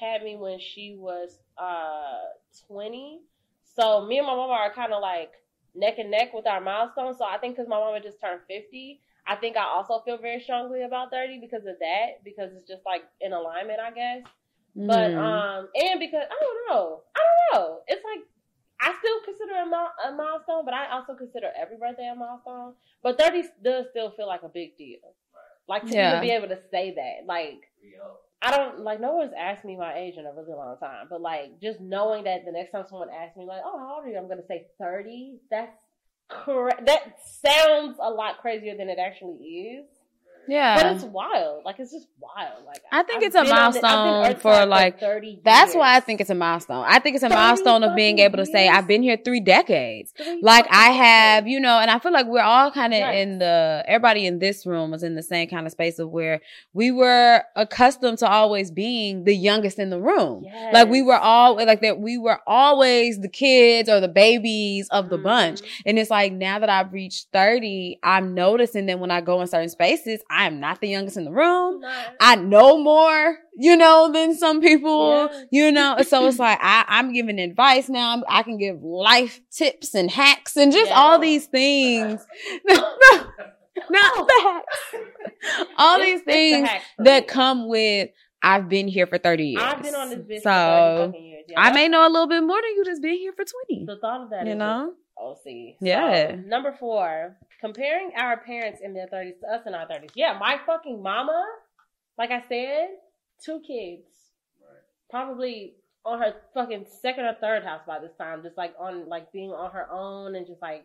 had 0.00 0.22
me 0.22 0.36
when 0.36 0.58
she 0.58 0.96
was 0.98 1.38
uh 1.62 2.18
20. 2.68 3.20
So 3.64 4.06
me 4.06 4.18
and 4.18 4.26
my 4.26 4.34
mama 4.34 4.52
are 4.52 4.72
kind 4.74 4.92
of 4.92 5.00
like 5.00 5.32
neck 5.74 5.98
and 5.98 6.10
neck 6.10 6.34
with 6.34 6.46
our 6.46 6.60
milestones. 6.60 7.18
So 7.18 7.24
I 7.24 7.38
think 7.38 7.56
because 7.56 7.68
my 7.68 7.78
mama 7.78 8.00
just 8.00 8.20
turned 8.20 8.40
50, 8.48 9.00
I 9.26 9.36
think 9.36 9.56
I 9.56 9.64
also 9.64 10.00
feel 10.04 10.18
very 10.18 10.40
strongly 10.40 10.82
about 10.82 11.10
30 11.10 11.38
because 11.40 11.64
of 11.66 11.78
that, 11.80 12.24
because 12.24 12.50
it's 12.54 12.68
just 12.68 12.82
like 12.84 13.02
in 13.20 13.32
alignment, 13.32 13.80
I 13.80 13.90
guess. 13.92 14.22
But 14.74 15.12
Mhm. 15.12 15.18
um, 15.18 15.68
and 15.74 16.00
because 16.00 16.24
I 16.30 16.36
don't 16.44 16.60
know, 16.68 17.02
I 17.16 17.20
don't 17.28 17.62
know. 17.62 17.80
It's 17.88 18.04
like 18.04 18.24
I 18.80 18.94
still 18.98 19.20
consider 19.24 19.54
a, 19.60 19.66
mil- 19.66 19.96
a 20.06 20.12
milestone, 20.16 20.64
but 20.64 20.74
I 20.74 20.90
also 20.90 21.14
consider 21.14 21.50
every 21.56 21.76
birthday 21.76 22.08
a 22.08 22.14
milestone. 22.16 22.74
But 23.02 23.18
thirty 23.20 23.42
does 23.62 23.86
still 23.90 24.10
feel 24.10 24.26
like 24.26 24.42
a 24.42 24.48
big 24.48 24.76
deal. 24.76 24.98
Like 25.68 25.86
to 25.86 25.94
Yeah. 25.94 26.08
even 26.16 26.20
be 26.20 26.30
able 26.32 26.48
to 26.48 26.58
say 26.70 26.92
that, 26.96 27.26
like 27.26 27.70
Re-up. 27.82 28.22
I 28.42 28.50
don't 28.50 28.80
like 28.80 29.00
no 29.00 29.12
one's 29.12 29.32
asked 29.38 29.64
me 29.64 29.76
my 29.76 29.96
age 29.96 30.14
in 30.16 30.26
a 30.26 30.32
really 30.32 30.52
long 30.52 30.76
time, 30.78 31.06
but 31.08 31.20
like 31.20 31.60
just 31.62 31.80
knowing 31.80 32.24
that 32.24 32.44
the 32.44 32.50
next 32.52 32.72
time 32.72 32.84
someone 32.88 33.08
asks 33.08 33.36
me 33.36 33.46
like, 33.46 33.62
"Oh, 33.64 33.78
how 33.78 33.96
old 33.96 34.04
are 34.04 34.08
you?" 34.08 34.18
I'm 34.18 34.28
gonna 34.28 34.46
say 34.48 34.66
thirty. 34.80 35.38
That's 35.48 35.76
correct. 36.28 36.86
That 36.86 37.18
sounds 37.24 37.98
a 38.00 38.10
lot 38.10 38.38
crazier 38.40 38.76
than 38.76 38.88
it 38.88 38.98
actually 38.98 39.36
is. 39.36 39.86
Yeah. 40.48 40.76
But 40.76 40.96
it's 40.96 41.04
wild. 41.04 41.64
Like 41.64 41.76
it's 41.78 41.92
just 41.92 42.06
wild. 42.20 42.64
Like 42.66 42.82
I 42.90 43.02
think 43.02 43.18
I've 43.18 43.26
it's 43.28 43.34
a 43.36 43.40
on 43.40 43.46
the- 43.46 43.52
milestone 43.52 44.36
for, 44.36 44.66
like, 44.66 44.98
thirty. 45.00 45.40
That's 45.44 45.74
why 45.74 45.96
I 45.96 46.00
think 46.00 46.20
it's 46.20 46.30
a 46.30 46.34
milestone. 46.34 46.84
I 46.86 46.98
think 46.98 47.14
it's 47.16 47.24
a 47.24 47.28
milestone 47.28 47.82
of 47.82 47.94
being 47.96 48.18
able 48.18 48.38
to 48.38 48.46
say, 48.46 48.64
years. 48.64 48.76
I've 48.76 48.86
been 48.86 49.02
here 49.02 49.16
three 49.22 49.40
decades. 49.40 50.12
Three 50.16 50.40
Like 50.42 50.66
I 50.70 50.90
have, 50.90 51.46
you 51.46 51.60
know, 51.60 51.78
and 51.78 51.90
I 51.90 51.98
feel 51.98 52.12
like 52.12 52.26
we're 52.26 52.40
all 52.42 52.70
kind 52.70 52.92
of 52.92 52.98
Yes. 52.98 53.14
in 53.22 53.38
the, 53.38 53.84
everybody 53.86 54.26
in 54.26 54.38
this 54.38 54.66
room 54.66 54.90
was 54.90 55.02
in 55.02 55.14
the 55.14 55.22
same 55.22 55.48
kind 55.48 55.66
of 55.66 55.72
space 55.72 55.98
of 55.98 56.10
where 56.10 56.40
we 56.72 56.90
were 56.90 57.42
accustomed 57.56 58.18
to 58.18 58.28
always 58.28 58.70
being 58.70 59.24
the 59.24 59.34
youngest 59.34 59.78
in 59.78 59.90
the 59.90 60.00
room. 60.00 60.44
Like 60.72 60.88
we 60.88 61.02
were 61.02 61.18
all, 61.18 61.56
like 61.56 61.80
that 61.82 61.98
we 62.00 62.18
were 62.18 62.40
always 62.46 63.20
the 63.20 63.28
kids 63.28 63.88
or 63.88 64.00
the 64.00 64.08
babies 64.08 64.88
of 64.90 65.08
the 65.08 65.18
bunch. 65.18 65.60
Mhm. 65.62 65.66
And 65.86 65.98
it's 65.98 66.10
like 66.10 66.32
now 66.32 66.58
that 66.58 66.68
I've 66.68 66.92
reached 66.92 67.28
30, 67.32 67.98
I'm 68.02 68.34
noticing 68.34 68.86
that 68.86 68.98
when 68.98 69.10
I 69.10 69.20
go 69.20 69.40
in 69.40 69.46
certain 69.46 69.68
spaces, 69.68 70.20
I 70.32 70.46
am 70.46 70.60
not 70.60 70.80
the 70.80 70.88
youngest 70.88 71.16
in 71.18 71.24
the 71.24 71.30
room. 71.32 71.80
Nah. 71.80 71.92
I 72.20 72.36
know 72.36 72.78
more, 72.82 73.36
you 73.54 73.76
know, 73.76 74.10
than 74.12 74.34
some 74.34 74.60
people, 74.62 75.28
Yeah. 75.30 75.42
you 75.50 75.72
know. 75.72 75.98
So 76.08 76.26
it's 76.26 76.38
like 76.38 76.58
I, 76.62 76.84
I'm 76.88 77.12
giving 77.12 77.38
advice 77.38 77.88
now. 77.90 78.10
I'm- 78.10 78.24
I 78.28 78.42
can 78.42 78.56
give 78.56 78.82
life 78.82 79.40
tips 79.50 79.94
and 79.94 80.10
hacks 80.10 80.56
and 80.56 80.72
just 80.72 80.88
Yeah. 80.90 80.98
all 80.98 81.18
these 81.18 81.46
things. 81.46 82.24
Not 83.90 84.26
the 84.28 84.40
hacks. 84.42 84.94
All 85.78 85.96
It's- 86.00 86.06
these 86.06 86.16
it's 86.20 86.24
the 86.26 86.32
things 86.32 86.68
that 86.98 87.26
come 87.28 87.68
with 87.68 88.10
I've 88.44 88.68
been 88.68 88.88
here 88.88 89.06
for 89.06 89.18
30 89.18 89.44
years. 89.44 89.62
I've 89.62 89.82
been 89.82 89.94
on 89.94 90.08
this 90.10 90.18
bitch 90.18 90.42
so 90.42 90.42
for 90.42 90.98
30 91.02 91.06
fucking 91.12 91.24
years. 91.26 91.44
Yeah, 91.48 91.60
I 91.60 91.72
may 91.72 91.88
know 91.88 92.06
a 92.06 92.10
little 92.10 92.26
bit 92.26 92.42
more 92.42 92.56
than 92.60 92.70
you 92.76 92.84
just 92.84 93.00
been 93.02 93.14
here 93.16 93.32
for 93.32 93.44
20. 93.68 93.84
The 93.86 93.98
thought 94.00 94.22
of 94.22 94.30
that 94.30 94.46
You 94.46 94.52
is 94.52 94.58
know? 94.58 94.86
just 94.88 94.98
oh, 95.18 95.30
OC. 95.46 95.76
Yeah. 95.80 96.30
So, 96.30 96.36
number 96.48 96.74
four, 96.78 97.36
comparing 97.62 98.10
our 98.18 98.36
parents 98.38 98.80
in 98.82 98.92
their 98.92 99.06
30s 99.06 99.38
to 99.40 99.46
us 99.46 99.62
in 99.66 99.74
our 99.74 99.86
30s. 99.86 100.10
Yeah, 100.14 100.36
my 100.38 100.58
fucking 100.66 101.00
mama, 101.02 101.46
like 102.18 102.30
I 102.30 102.42
said, 102.48 102.88
two 103.42 103.60
kids. 103.66 104.02
Probably 105.10 105.74
on 106.04 106.18
her 106.20 106.34
fucking 106.54 106.86
second 107.00 107.24
or 107.24 107.34
third 107.40 107.62
house 107.64 107.82
by 107.86 107.98
this 108.00 108.12
time, 108.18 108.42
just 108.42 108.56
like 108.56 108.74
on 108.80 109.08
like 109.08 109.30
being 109.32 109.50
on 109.50 109.70
her 109.70 109.86
own 109.90 110.34
and 110.34 110.46
just 110.46 110.60
like 110.60 110.84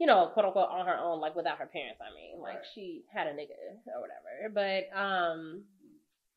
you 0.00 0.06
know, 0.08 0.26
quote 0.32 0.46
unquote 0.46 0.68
on 0.70 0.86
her 0.86 0.96
own, 0.98 1.20
like 1.20 1.36
without 1.36 1.58
her 1.58 1.66
parents, 1.66 2.00
I 2.00 2.12
mean. 2.14 2.40
Like 2.40 2.54
Right. 2.56 2.64
she 2.74 3.02
had 3.14 3.26
a 3.28 3.30
nigga 3.32 3.54
or 3.94 4.00
whatever. 4.00 4.52
But 4.52 4.96
um 4.98 5.62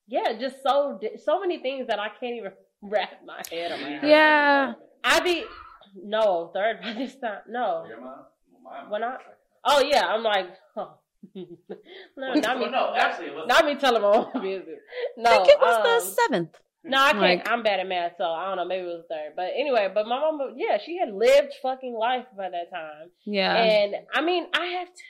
yeah, 0.08 0.34
just 0.40 0.62
so 0.64 1.00
so 1.24 1.40
many 1.40 1.60
things 1.60 1.88
that 1.88 2.00
I 2.00 2.10
can't 2.10 2.36
even 2.36 2.52
wrap 2.82 3.12
my 3.26 3.42
head 3.52 3.72
around. 3.72 4.08
Yeah. 4.08 4.74
I 5.04 5.20
be 5.22 5.44
no 5.96 6.50
third 6.54 6.82
by 6.82 6.94
this 6.94 7.16
time. 7.16 7.42
No, 7.48 7.86
Your 7.88 8.02
mom? 8.02 8.16
Mine. 8.64 8.90
When 8.90 9.04
I- 9.04 9.18
oh 9.68 9.82
yeah, 9.82 10.06
I'm 10.08 10.24
like, 10.24 10.48
oh. 10.78 10.94
no, 11.36 12.34
not 12.36 12.58
me. 12.58 12.64
Well, 12.66 12.72
no, 12.72 12.94
actually, 12.96 13.30
Not 13.48 13.66
me 13.66 13.76
telling 13.76 14.02
my 14.02 14.08
own 14.08 14.32
business. 14.42 14.80
No, 15.18 15.32
I 15.32 15.36
think 15.38 15.50
it 15.50 15.60
was 15.60 15.76
um, 15.78 15.84
the 15.84 16.16
seventh. 16.22 16.56
no, 16.84 16.98
I 17.02 17.12
can't. 17.12 17.22
like- 17.22 17.50
I'm 17.50 17.64
bad 17.64 17.80
at 17.80 17.88
math, 17.88 18.14
so 18.18 18.24
I 18.26 18.48
don't 18.48 18.58
know. 18.58 18.66
Maybe 18.66 18.84
it 18.84 18.88
was 18.88 19.06
third, 19.10 19.34
but 19.36 19.50
anyway. 19.56 19.90
But 19.94 20.08
my 20.08 20.20
mom, 20.20 20.40
yeah, 20.56 20.78
she 20.84 20.98
had 20.98 21.14
lived 21.14 21.54
fucking 21.62 21.94
life 21.94 22.26
by 22.38 22.50
that 22.50 22.70
time, 22.72 23.10
Yeah. 23.26 23.56
and 23.56 23.96
I 24.14 24.22
mean, 24.22 24.48
I 24.54 24.66
have 24.80 24.88
to. 24.88 25.04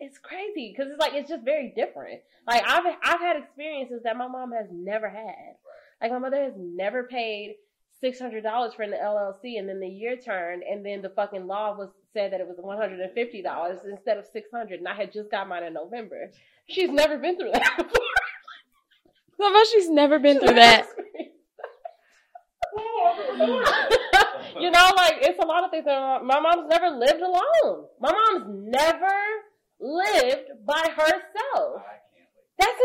It's 0.00 0.18
crazy 0.18 0.74
because 0.76 0.90
it's 0.92 1.00
like 1.00 1.14
it's 1.14 1.30
just 1.30 1.44
very 1.44 1.72
different. 1.74 2.20
Like 2.46 2.62
I've 2.66 2.84
I've 3.02 3.20
had 3.20 3.36
experiences 3.36 4.02
that 4.04 4.16
my 4.16 4.28
mom 4.28 4.52
has 4.52 4.66
never 4.70 5.08
had. 5.08 5.54
Like 6.02 6.10
my 6.12 6.18
mother 6.18 6.42
has 6.42 6.52
never 6.58 7.04
paid 7.04 7.56
six 8.00 8.18
hundred 8.18 8.42
dollars 8.42 8.74
for 8.74 8.82
an 8.82 8.92
LLC, 8.92 9.58
and 9.58 9.68
then 9.68 9.80
the 9.80 9.88
year 9.88 10.16
turned, 10.16 10.62
and 10.62 10.84
then 10.84 11.02
the 11.02 11.10
fucking 11.10 11.46
law 11.46 11.76
was 11.76 11.90
said 12.12 12.32
that 12.32 12.40
it 12.40 12.46
was 12.46 12.56
one 12.60 12.78
hundred 12.78 13.00
and 13.00 13.12
fifty 13.12 13.42
dollars 13.42 13.80
instead 13.90 14.18
of 14.18 14.26
six 14.32 14.48
hundred, 14.52 14.78
and 14.78 14.88
I 14.88 14.94
had 14.94 15.12
just 15.12 15.30
got 15.30 15.48
mine 15.48 15.64
in 15.64 15.74
November. 15.74 16.30
She's 16.68 16.90
never 16.90 17.18
been 17.18 17.36
through 17.36 17.52
that 17.52 17.74
before. 17.78 18.04
How 19.40 19.50
about 19.50 19.66
she's 19.66 19.88
never 19.90 20.18
been 20.18 20.38
through 20.38 20.54
that? 20.54 20.86
you 24.60 24.70
know, 24.70 24.90
like 24.96 25.18
it's 25.22 25.38
a 25.42 25.46
lot 25.46 25.64
of 25.64 25.70
things. 25.70 25.84
That 25.84 26.00
my, 26.00 26.22
my 26.22 26.40
mom's 26.40 26.68
never 26.70 26.88
lived 26.96 27.20
alone. 27.20 27.86
My 28.00 28.10
mom's 28.12 28.70
never 28.70 29.14
lived 29.80 30.50
by 30.66 30.88
herself. 30.96 31.82
I 31.82 31.98
can't 32.14 32.30
wait. 32.34 32.58
That's 32.58 32.80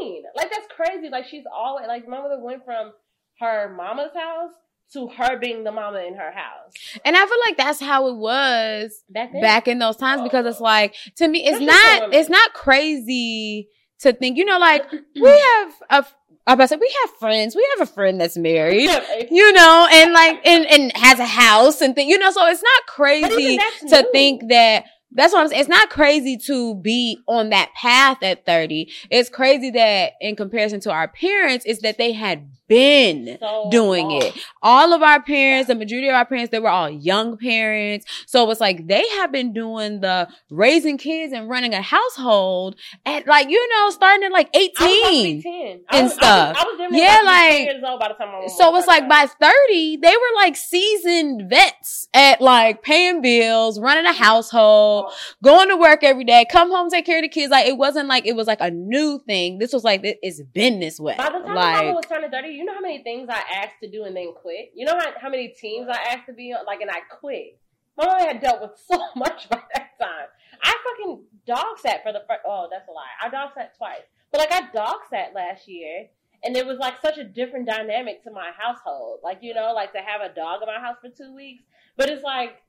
insane. 0.00 0.22
Like 0.36 0.50
that's 0.50 0.68
crazy. 0.74 1.08
Like 1.10 1.26
she's 1.26 1.44
always 1.52 1.86
like 1.88 2.06
my 2.08 2.20
mother 2.20 2.38
went 2.40 2.64
from 2.64 2.92
her 3.40 3.74
mama's 3.76 4.12
house 4.14 4.52
to 4.92 5.08
her 5.08 5.38
being 5.38 5.64
the 5.64 5.72
mama 5.72 5.98
in 6.00 6.14
her 6.14 6.30
house. 6.30 6.72
And 7.04 7.16
I 7.16 7.26
feel 7.26 7.38
like 7.46 7.56
that's 7.56 7.80
how 7.80 8.08
it 8.08 8.16
was 8.16 9.02
Back 9.10 9.32
back 9.32 9.68
in 9.68 9.78
those 9.78 9.96
times 9.96 10.22
because 10.22 10.46
it's 10.46 10.60
oh. 10.60 10.64
like 10.64 10.94
to 11.16 11.28
me 11.28 11.44
it's 11.44 11.60
not 11.60 12.14
it's 12.14 12.28
not 12.28 12.52
crazy 12.52 13.68
to 14.00 14.12
think 14.12 14.36
you 14.36 14.44
know 14.44 14.58
like 14.58 14.90
we 15.14 15.28
have 15.28 15.72
a 15.90 16.06
I 16.48 16.52
about 16.52 16.64
to 16.64 16.68
say 16.68 16.76
we 16.76 16.94
have 17.02 17.10
friends 17.18 17.56
we 17.56 17.68
have 17.76 17.88
a 17.88 17.92
friend 17.92 18.20
that's 18.20 18.36
married 18.36 18.88
you 19.30 19.52
know 19.52 19.88
and 19.90 20.12
like 20.12 20.46
and 20.46 20.66
and 20.66 20.96
has 20.96 21.18
a 21.18 21.26
house 21.26 21.80
and 21.80 21.94
thing 21.94 22.08
you 22.08 22.18
know 22.18 22.30
so 22.30 22.46
it's 22.46 22.62
not 22.62 22.86
crazy 22.86 23.58
to 23.88 24.02
new. 24.02 24.12
think 24.12 24.48
that 24.48 24.84
that's 25.16 25.32
what 25.32 25.40
I'm 25.40 25.48
saying. 25.48 25.60
It's 25.60 25.68
not 25.68 25.88
crazy 25.88 26.36
to 26.46 26.74
be 26.74 27.18
on 27.26 27.48
that 27.50 27.72
path 27.74 28.22
at 28.22 28.44
30. 28.44 28.92
It's 29.10 29.30
crazy 29.30 29.70
that 29.70 30.12
in 30.20 30.36
comparison 30.36 30.80
to 30.80 30.90
our 30.90 31.08
parents, 31.08 31.64
is 31.64 31.80
that 31.80 31.96
they 31.96 32.12
had 32.12 32.50
been 32.68 33.36
So 33.40 33.68
doing 33.70 34.08
long. 34.08 34.22
it. 34.22 34.34
All 34.62 34.92
of 34.92 35.02
our 35.02 35.22
parents, 35.22 35.68
the 35.68 35.74
majority 35.74 36.08
of 36.08 36.14
our 36.14 36.24
parents, 36.24 36.50
they 36.50 36.58
were 36.58 36.68
all 36.70 36.88
young 36.90 37.36
parents. 37.36 38.06
So 38.26 38.50
it's 38.50 38.60
like 38.60 38.86
they 38.86 39.06
have 39.16 39.30
been 39.32 39.52
doing 39.52 40.00
the 40.00 40.28
raising 40.50 40.98
kids 40.98 41.32
and 41.32 41.48
running 41.48 41.74
a 41.74 41.82
household 41.82 42.76
at 43.04 43.26
like, 43.26 43.48
you 43.50 43.68
know, 43.74 43.90
starting 43.90 44.24
at 44.24 44.32
like 44.32 44.48
I 44.54 44.58
was 44.58 44.70
about 44.78 44.88
18. 45.12 45.42
and 45.46 45.80
I 45.90 46.02
was, 46.02 46.14
stuff. 46.14 46.56
I 46.58 46.64
was, 46.64 46.80
I 46.80 46.86
was 46.88 46.96
Yeah, 46.98 47.20
about 47.20 47.32
to 47.32 47.48
be 47.48 47.56
10 47.56 47.56
like- 47.56 47.60
years 47.74 47.84
old 47.86 48.00
by 48.00 48.08
the 48.08 48.14
time 48.14 48.28
my 48.32 48.40
mom 48.40 48.48
So 48.48 48.68
it 48.68 48.72
was 48.72 48.86
it's 48.86 48.88
like 48.88 49.08
by 49.08 49.26
30, 49.26 49.96
they 49.96 50.08
were 50.10 50.36
like 50.42 50.56
seasoned 50.56 51.50
vets 51.50 52.08
at 52.14 52.40
like 52.40 52.82
paying 52.82 53.20
bills, 53.20 53.80
running 53.80 54.06
a 54.06 54.10
oh. 54.10 54.12
household, 54.12 55.12
going 55.42 55.68
to 55.68 55.76
work 55.76 56.04
every 56.04 56.24
day, 56.24 56.44
come 56.50 56.70
home, 56.70 56.88
take 56.88 57.04
care 57.06 57.18
of 57.18 57.22
the 57.22 57.28
kids. 57.28 57.50
Like 57.50 57.66
it 57.66 57.76
wasn't 57.76 58.08
like 58.08 58.26
it 58.26 58.36
was 58.36 58.46
like 58.46 58.60
a 58.60 58.70
new 58.70 59.18
thing. 59.26 59.58
This 59.58 59.72
was 59.72 59.82
like 59.84 60.04
it- 60.04 60.18
it's 60.22 60.40
been 60.42 60.78
this 60.80 61.00
way. 61.00 61.14
By 61.16 61.30
the 61.30 61.38
time 61.44 61.54
Like 61.54 61.94
was 61.94 62.04
turning 62.08 62.30
30, 62.30 62.55
you 62.56 62.64
know 62.64 62.74
how 62.74 62.80
many 62.80 63.02
things 63.02 63.28
I 63.30 63.42
asked 63.62 63.80
to 63.82 63.90
do 63.90 64.04
and 64.04 64.16
then 64.16 64.32
quit? 64.34 64.72
You 64.74 64.86
know 64.86 64.94
how, 64.98 65.10
how 65.20 65.30
many 65.30 65.48
teams 65.48 65.88
I 65.88 66.12
asked 66.12 66.26
to 66.26 66.32
be 66.32 66.52
on? 66.52 66.66
Like, 66.66 66.80
and 66.80 66.90
I 66.90 67.00
quit. 67.20 67.58
My 67.96 68.06
mama 68.06 68.24
had 68.24 68.40
dealt 68.40 68.60
with 68.60 68.78
so 68.88 68.98
much 69.14 69.48
by 69.48 69.60
that 69.74 69.90
time. 70.00 70.28
I 70.62 70.74
fucking 70.84 71.22
dog 71.46 71.78
sat 71.78 72.02
for 72.02 72.12
the 72.12 72.22
first, 72.28 72.40
oh, 72.46 72.68
that's 72.70 72.88
a 72.88 72.92
lie. 72.92 73.04
I 73.22 73.28
dog 73.28 73.50
sat 73.54 73.76
twice. 73.76 74.02
But 74.32 74.40
like, 74.40 74.52
I 74.52 74.70
dog 74.72 75.00
sat 75.10 75.34
last 75.34 75.68
year. 75.68 76.08
And 76.44 76.56
it 76.56 76.66
was 76.66 76.78
like 76.78 77.00
such 77.00 77.18
a 77.18 77.24
different 77.24 77.66
dynamic 77.66 78.22
to 78.24 78.30
my 78.30 78.50
household. 78.56 79.20
Like, 79.24 79.38
you 79.40 79.54
know, 79.54 79.72
like 79.74 79.92
to 79.92 79.98
have 79.98 80.20
a 80.20 80.34
dog 80.34 80.60
in 80.62 80.66
my 80.66 80.80
house 80.80 80.96
for 81.00 81.08
two 81.08 81.34
weeks. 81.34 81.64
But 81.96 82.08
it's 82.08 82.22
like 82.22 82.62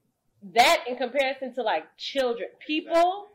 that 0.54 0.86
in 0.88 0.96
comparison 0.98 1.54
to 1.56 1.62
like 1.64 1.84
children, 1.98 2.50
people, 2.66 3.28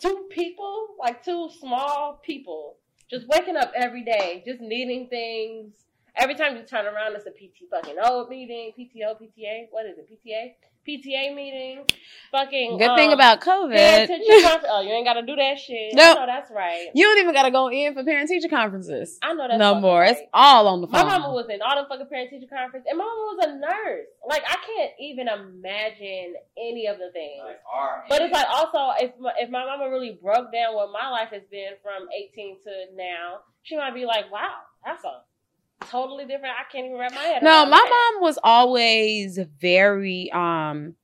two 0.00 0.26
people, 0.30 0.88
like 0.98 1.24
two 1.24 1.50
small 1.58 2.20
people, 2.22 2.76
just 3.10 3.26
waking 3.28 3.56
up 3.56 3.72
every 3.74 4.04
day, 4.04 4.42
just 4.46 4.60
needing 4.60 5.08
things. 5.08 5.72
Every 6.16 6.34
time 6.34 6.56
you 6.56 6.62
turn 6.62 6.86
around, 6.86 7.14
it's 7.14 7.26
a 7.26 7.30
PT 7.30 7.70
fucking 7.70 7.96
O 8.02 8.26
meeting, 8.28 8.72
PTO, 8.78 9.14
PTA. 9.20 9.68
What 9.70 9.86
is 9.86 9.98
it? 9.98 10.08
PTA, 10.10 10.54
PTA 10.88 11.34
meeting. 11.34 11.84
Fucking. 12.30 12.78
good 12.78 12.96
thing 12.96 13.08
um, 13.08 13.14
about 13.14 13.40
pay 13.40 13.50
COVID. 13.50 14.04
attention 14.04 14.42
conf- 14.42 14.64
oh, 14.68 14.82
you 14.82 14.90
ain't 14.90 15.06
got 15.06 15.14
to 15.14 15.22
do 15.24 15.34
that 15.36 15.58
shit. 15.58 15.94
Nope. 15.94 16.18
That's 16.26 16.50
right. 16.50 16.88
You 16.94 17.04
don't 17.04 17.18
even 17.18 17.34
gotta 17.34 17.50
go 17.50 17.70
in 17.70 17.94
for 17.94 18.04
parent 18.04 18.28
teacher 18.28 18.48
conferences. 18.48 19.18
I 19.22 19.32
know 19.32 19.48
that's 19.48 19.58
No 19.58 19.80
more. 19.80 20.00
Right. 20.00 20.12
It's 20.12 20.20
all 20.32 20.68
on 20.68 20.80
the 20.80 20.86
phone. 20.86 21.06
My 21.06 21.18
mama 21.18 21.32
was 21.32 21.46
in 21.48 21.60
all 21.62 21.82
the 21.82 21.88
fucking 21.88 22.06
parent 22.08 22.30
teacher 22.30 22.46
conference, 22.52 22.86
and 22.88 22.98
my 22.98 23.04
mama 23.04 23.36
was 23.36 23.46
a 23.48 23.58
nurse. 23.58 24.06
Like 24.28 24.42
I 24.46 24.56
can't 24.56 24.92
even 25.00 25.28
imagine 25.28 26.34
any 26.58 26.86
of 26.86 26.98
the 26.98 27.10
things. 27.12 27.42
Like, 27.44 27.60
our 27.72 28.04
But 28.08 28.22
it's 28.22 28.32
like 28.32 28.48
also 28.48 28.92
if 29.00 29.12
my, 29.18 29.32
if 29.38 29.50
my 29.50 29.64
mama 29.64 29.90
really 29.90 30.18
broke 30.20 30.52
down 30.52 30.74
what 30.74 30.92
my 30.92 31.08
life 31.08 31.30
has 31.32 31.42
been 31.50 31.80
from 31.82 32.08
18 32.12 32.56
to 32.64 32.70
now, 32.96 33.40
she 33.62 33.76
might 33.76 33.94
be 33.94 34.04
like, 34.04 34.30
"Wow, 34.30 34.68
that's 34.84 35.04
a 35.04 35.22
totally 35.86 36.24
different." 36.24 36.54
I 36.58 36.70
can't 36.70 36.86
even 36.86 36.98
wrap 36.98 37.12
my 37.14 37.20
head. 37.22 37.42
No, 37.42 37.64
my 37.66 37.70
that. 37.76 38.10
mom 38.14 38.22
was 38.22 38.38
always 38.42 39.38
very 39.60 40.30
um 40.32 40.94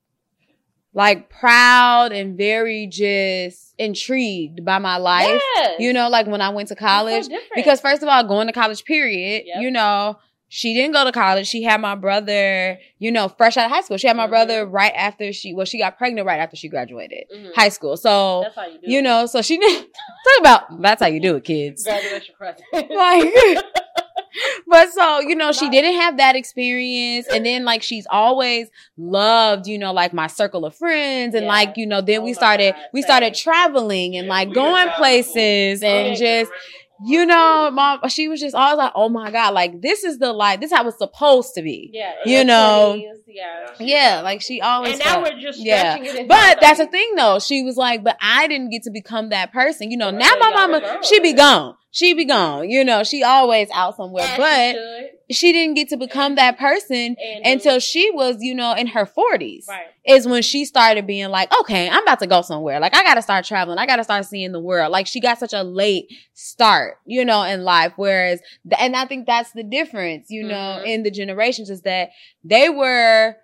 like 0.92 1.28
proud 1.28 2.12
and 2.12 2.37
very 2.38 2.87
just 2.87 3.74
intrigued 3.78 4.64
by 4.64 4.78
my 4.78 4.96
life. 4.96 5.40
Yes. 5.56 5.80
You 5.80 5.92
know, 5.92 6.08
like 6.08 6.26
when 6.28 6.40
I 6.40 6.50
went 6.50 6.68
to 6.68 6.74
It's 6.74 6.80
so 6.80 6.87
college. 6.87 7.26
because 7.54 7.80
first 7.80 8.02
of 8.02 8.08
all, 8.08 8.22
going 8.26 8.46
to 8.46 8.52
college, 8.52 8.84
period, 8.84 9.42
Yep. 9.46 9.60
you 9.62 9.70
know, 9.72 10.18
she 10.48 10.72
didn't 10.72 10.92
go 10.92 11.02
to 11.04 11.10
college. 11.10 11.48
She 11.48 11.64
had 11.64 11.80
my 11.80 11.96
brother, 11.96 12.78
you 12.98 13.10
know, 13.10 13.26
fresh 13.26 13.56
out 13.56 13.64
of 13.64 13.72
high 13.72 13.80
school. 13.80 13.96
She 13.96 14.06
had 14.06 14.16
my 14.16 14.26
Mhm. 14.26 14.30
brother 14.30 14.66
right 14.66 14.92
after 14.94 15.32
she 15.32 15.52
well, 15.52 15.66
she 15.66 15.78
got 15.78 15.98
pregnant 15.98 16.28
right 16.28 16.38
after 16.38 16.54
she 16.54 16.68
graduated 16.68 17.24
Mhm. 17.34 17.54
high 17.56 17.70
school. 17.70 17.96
So 17.96 18.42
that's 18.44 18.54
how 18.54 18.66
you 18.66 18.78
do. 18.78 18.88
you 18.92 19.02
know, 19.02 19.26
so 19.26 19.42
she 19.42 19.58
didn't 19.58 19.88
talk 19.92 20.38
about 20.40 20.80
that's 20.80 21.02
how 21.02 21.08
you 21.08 21.18
do 21.18 21.34
it, 21.34 21.42
kids. 21.42 21.82
graduation 21.82 22.37
present. 22.38 22.62
like 22.72 23.64
but 24.66 24.90
so 24.92 25.20
you 25.20 25.35
know 25.35 25.53
she 25.53 25.68
didn't 25.70 25.94
have 26.01 26.16
that 26.16 26.37
experience 26.37 27.27
and 27.33 27.44
then 27.47 27.64
like 27.64 27.83
she's 27.83 28.07
always 28.11 28.68
loved 28.97 29.66
you 29.66 29.79
know 29.79 29.92
like 29.92 30.12
my 30.12 30.27
circle 30.27 30.64
of 30.64 30.75
friends 30.75 31.35
and 31.35 31.44
Yeah. 31.44 31.53
like 31.53 31.77
you 31.77 31.87
know 31.87 32.01
then 32.01 32.20
Oh 32.20 32.25
we 32.25 32.35
started 32.35 32.75
God, 32.75 32.83
we 32.92 33.03
started 33.03 33.35
traveling 33.35 34.16
and 34.16 34.29
like 34.29 34.49
we 34.49 34.55
going 34.55 34.88
places 34.97 35.81
travel. 35.81 35.99
and 35.99 36.09
Yeah. 36.18 36.38
just 36.38 36.53
you 37.05 37.27
know 37.27 37.70
mom 37.73 38.01
she 38.09 38.29
was 38.29 38.40
just 38.40 38.55
always 38.55 38.79
like 38.79 38.92
oh 38.94 39.09
my 39.09 39.31
god 39.31 39.53
like 39.53 39.81
this 39.83 40.05
is 40.05 40.18
the 40.18 40.33
life 40.33 40.61
this 40.61 40.70
is 40.70 40.77
how 40.77 40.87
it's 40.87 40.97
supposed 40.99 41.53
to 41.55 41.61
be 41.62 41.90
yeah, 41.92 42.12
You 42.25 42.44
know, 42.44 42.94
20s, 42.97 43.18
yeah. 43.27 43.66
yeah 43.81 44.20
like 44.23 44.40
she 44.40 44.61
always 44.61 44.92
And 44.92 45.01
now 45.05 45.20
we're 45.23 45.38
just 45.40 45.59
Yeah. 45.59 45.97
stretching 45.97 46.20
it. 46.23 46.29
but 46.29 46.61
that's 46.61 46.79
the 46.79 46.87
thing 46.87 47.14
though. 47.16 47.40
She 47.40 47.62
was 47.62 47.77
like, 47.77 48.05
but 48.05 48.16
I 48.20 48.47
didn't 48.47 48.70
get 48.70 48.85
to 48.85 48.90
become 48.90 49.31
that 49.31 49.53
person. 49.53 49.90
You 49.90 49.97
know, 49.97 50.11
now 50.11 50.31
my 50.38 50.53
mama, 50.55 51.01
she 51.03 51.18
be 51.20 51.33
gone. 51.33 51.75
She 51.94 52.12
be 52.12 52.24
gone. 52.24 52.68
You 52.68 52.85
know, 52.85 53.04
she 53.04 53.22
always 53.22 53.68
out 53.72 53.96
somewhere. 53.96 54.24
As 54.24 54.37
but 54.37 54.76
she 55.30 55.35
she 55.35 55.52
didn't 55.52 55.74
get 55.74 55.88
to 55.90 55.96
become 55.96 56.35
that 56.35 56.59
person 56.59 57.16
And- 57.18 57.46
until 57.46 57.78
she 57.78 58.11
was, 58.11 58.37
you 58.40 58.54
know, 58.54 58.74
in 58.74 58.88
her 58.88 59.07
40s. 59.07 59.66
right. 59.68 59.87
Is 60.07 60.26
when 60.28 60.42
she 60.42 60.66
started 60.66 61.07
being 61.07 61.28
like, 61.30 61.50
okay, 61.61 61.88
I'm 61.88 62.02
about 62.02 62.18
to 62.18 62.26
go 62.26 62.42
somewhere. 62.42 62.78
Like, 62.78 62.94
I 62.94 63.02
got 63.04 63.14
to 63.14 63.22
start 63.22 63.46
traveling. 63.46 63.78
I 63.78 63.87
got 63.87 63.96
to 63.96 64.04
start 64.04 64.26
seeing 64.26 64.52
the 64.52 64.61
world. 64.61 64.92
Like, 64.92 65.07
she 65.07 65.18
got 65.20 65.38
such 65.38 65.54
a 65.54 65.62
late 65.62 66.09
start, 66.35 66.98
you 67.07 67.24
know, 67.24 67.42
in 67.44 67.62
life. 67.64 67.94
Whereas, 67.96 68.40
and 68.78 68.94
I 68.94 69.07
think 69.07 69.26
that's 69.26 69.52
the 69.52 69.62
difference, 69.62 70.26
you 70.28 70.42
know, 70.42 70.80
Mhm. 70.83 70.87
in 70.87 71.02
the 71.04 71.11
generations 71.11 71.70
is 71.70 71.83
that 71.83 72.11
they 72.42 72.68
were 72.68 73.37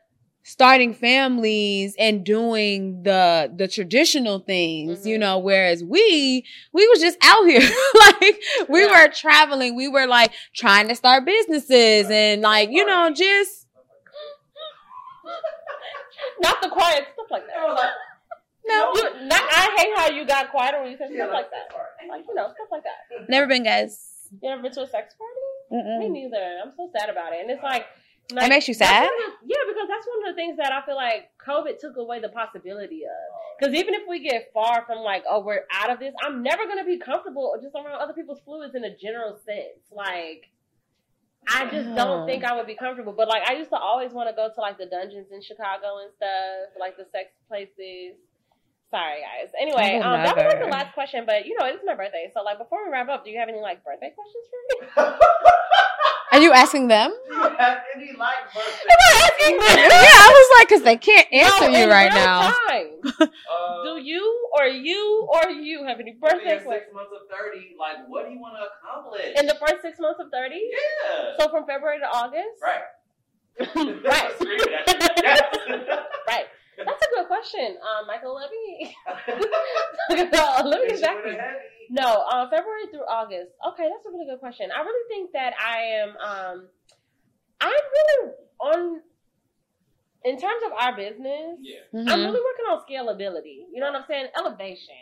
starting 0.42 0.94
families 0.94 1.94
and 1.98 2.24
doing 2.24 3.02
the 3.02 3.52
the 3.54 3.68
traditional 3.68 4.38
things 4.40 5.06
you 5.06 5.16
Mhm. 5.16 5.20
know 5.20 5.38
whereas 5.38 5.84
we 5.84 6.44
we 6.72 6.88
was 6.88 6.98
just 7.00 7.18
out 7.22 7.44
here 7.46 7.60
like 8.20 8.40
we 8.68 8.80
Yeah. 8.84 9.04
were 9.06 9.08
traveling 9.12 9.76
we 9.76 9.86
were 9.88 10.06
like 10.06 10.32
trying 10.54 10.88
to 10.88 10.94
start 10.94 11.24
businesses 11.24 12.08
and 12.10 12.42
like 12.42 12.70
you 12.70 12.84
know 12.86 13.10
just 13.12 13.66
Not 16.40 16.60
the 16.62 16.68
quiet 16.68 17.04
stuff 17.14 17.26
like 17.30 17.46
that. 17.46 17.56
no 18.66 18.92
You, 18.94 19.26
not, 19.26 19.42
I 19.42 19.74
hate 19.76 19.92
how 19.96 20.10
you 20.10 20.26
got 20.26 20.50
quieter 20.50 20.80
when 20.82 20.90
you 20.92 20.96
said 20.98 21.10
stuff 21.14 21.30
like 21.32 21.50
that. 21.50 21.68
Like, 22.08 22.24
you 22.26 22.34
know, 22.34 22.46
stuff 22.54 22.68
like 22.70 22.82
that. 22.84 23.28
never 23.28 23.46
been 23.46 23.62
guys 23.64 24.28
You 24.40 24.50
ever 24.50 24.62
been 24.62 24.72
to 24.72 24.82
a 24.82 24.86
sex 24.88 25.14
party? 25.14 25.44
Me 25.70 26.06
Mm-mm. 26.08 26.12
neither. 26.12 26.58
I'm 26.64 26.72
so 26.76 26.90
sad 26.98 27.10
about 27.10 27.32
it. 27.32 27.40
And 27.42 27.50
it's 27.50 27.62
like, 27.62 27.86
That 28.34 28.48
makes 28.48 28.68
you 28.68 28.74
sad? 28.74 29.04
of 29.04 29.10
the- 29.10 29.46
yeah, 29.46 29.56
because 29.66 29.88
that's 29.88 30.06
one 30.06 30.28
of 30.28 30.34
the 30.34 30.38
things 30.40 30.56
that 30.58 30.72
I 30.72 30.84
feel 30.86 30.96
like 30.96 31.30
COVID 31.44 31.78
took 31.78 31.96
away 31.96 32.20
the 32.20 32.28
possibility 32.28 33.02
of. 33.04 33.28
Because 33.58 33.74
even 33.74 33.94
if 33.94 34.02
we 34.08 34.20
get 34.20 34.50
far 34.52 34.84
from 34.86 34.98
like, 34.98 35.24
oh, 35.28 35.40
we're 35.40 35.64
out 35.72 35.90
of 35.90 35.98
this, 35.98 36.14
I'm 36.24 36.42
never 36.42 36.66
gonna 36.66 36.84
be 36.84 36.98
comfortable 36.98 37.54
just 37.62 37.74
around 37.74 38.00
other 38.00 38.12
people's 38.14 38.40
fluids 38.44 38.74
in 38.74 38.84
a 38.84 38.96
general 38.96 39.36
sense. 39.44 39.84
Like, 39.92 40.46
I 41.48 41.64
just 41.70 41.88
Oh. 41.90 41.94
don't 41.96 42.26
think 42.26 42.44
I 42.44 42.54
would 42.56 42.66
be 42.66 42.74
comfortable. 42.76 43.12
But 43.12 43.28
like, 43.28 43.42
I 43.48 43.54
used 43.54 43.70
to 43.70 43.78
always 43.78 44.12
want 44.12 44.28
to 44.28 44.34
go 44.36 44.48
to 44.54 44.60
like 44.60 44.78
the 44.78 44.86
dungeons 44.86 45.28
in 45.32 45.40
Chicago 45.42 45.98
and 46.04 46.12
stuff, 46.14 46.76
like 46.78 46.96
the 46.96 47.06
sex 47.12 47.32
places. 47.48 48.16
Sorry, 48.90 49.20
guys. 49.22 49.52
Anyway, 49.58 49.98
um, 50.02 50.22
that 50.24 50.34
was 50.36 50.44
like 50.46 50.58
the 50.60 50.66
last 50.66 50.92
question, 50.94 51.24
but 51.24 51.46
you 51.46 51.56
know, 51.58 51.64
it's 51.66 51.82
my 51.86 51.94
birthday, 51.94 52.28
so 52.34 52.42
like 52.42 52.58
before 52.58 52.84
we 52.84 52.90
wrap 52.90 53.08
up, 53.08 53.24
do 53.24 53.30
you 53.30 53.38
have 53.38 53.48
any 53.48 53.60
like 53.60 53.84
birthday 53.84 54.10
questions 54.12 54.46
for 54.50 54.60
me? 55.12 55.18
are 56.40 56.42
you 56.42 56.52
asking 56.52 56.88
them 56.88 57.10
Do 57.28 57.34
you 57.34 57.42
have 57.58 57.78
any 57.94 58.12
like 58.16 58.48
birthday? 58.54 58.88
Am 58.90 58.98
I 58.98 59.28
asking 59.28 59.56
them? 59.58 59.76
yeah 59.76 60.24
i 60.24 60.30
was 60.32 60.48
like 60.58 60.68
because 60.68 60.82
they 60.84 60.96
can't 60.96 61.28
answer 61.32 61.68
No, 61.70 61.76
you 61.76 61.84
in 61.84 61.90
right 61.90 62.12
real 62.12 62.24
now 62.24 62.50
time. 62.68 62.86
Uh, 63.50 63.84
Do 63.84 64.00
you 64.02 64.24
or 64.56 64.66
you 64.66 65.28
or 65.28 65.50
you 65.50 65.84
have 65.84 66.00
any 66.00 66.12
in 66.12 66.18
birthday 66.20 66.58
six 66.58 66.88
months 66.94 67.12
of 67.12 67.28
thirty, 67.28 67.74
like, 67.78 68.08
what 68.08 68.26
do 68.26 68.32
you 68.32 68.40
want 68.40 68.54
to 68.56 68.64
accomplish? 68.72 69.36
in 69.38 69.46
the 69.46 69.54
first 69.60 69.82
six 69.82 69.98
months 70.00 70.20
of 70.20 70.30
thirty? 70.30 70.60
yeah. 70.70 71.36
So 71.38 71.50
from 71.50 71.66
February 71.66 71.98
to 72.00 72.06
August? 72.08 72.56
right. 72.62 72.84
right. 74.04 74.30
Screaming 74.36 74.74
at 74.74 74.88
you. 74.88 75.04
Yes. 75.22 75.40
right. 76.28 76.46
That's 76.78 77.02
a 77.04 77.08
good 77.14 77.26
question, 77.26 77.76
um, 77.84 78.06
Michael. 78.06 78.34
Let 78.34 78.50
me 78.50 78.96
no, 80.32 80.44
let 80.64 80.80
me 80.80 80.88
get 80.88 81.00
back 81.02 81.22
to 81.24 81.30
you. 81.30 81.38
No, 81.92 82.24
uh, 82.30 82.48
February 82.48 82.86
through 82.90 83.04
August. 83.08 83.50
Okay, 83.72 83.88
that's 83.90 84.06
a 84.06 84.10
really 84.10 84.26
good 84.26 84.38
question. 84.38 84.70
I 84.74 84.80
really 84.80 85.08
think 85.08 85.32
that 85.32 85.54
I 85.60 85.78
am. 85.82 86.08
Um, 86.16 86.68
I'm 87.60 87.70
really 87.72 88.32
on. 88.60 89.00
In 90.22 90.38
terms 90.38 90.62
of 90.66 90.72
our 90.72 90.94
business, 90.94 91.58
Yeah. 91.60 91.80
I'm 91.94 92.04
Mhm. 92.06 92.24
really 92.26 92.40
working 92.44 92.66
on 92.66 92.84
scalability. 92.86 93.66
You 93.72 93.80
know 93.80 93.86
what 93.90 94.02
I'm 94.02 94.06
saying? 94.06 94.28
Elevation. 94.36 94.94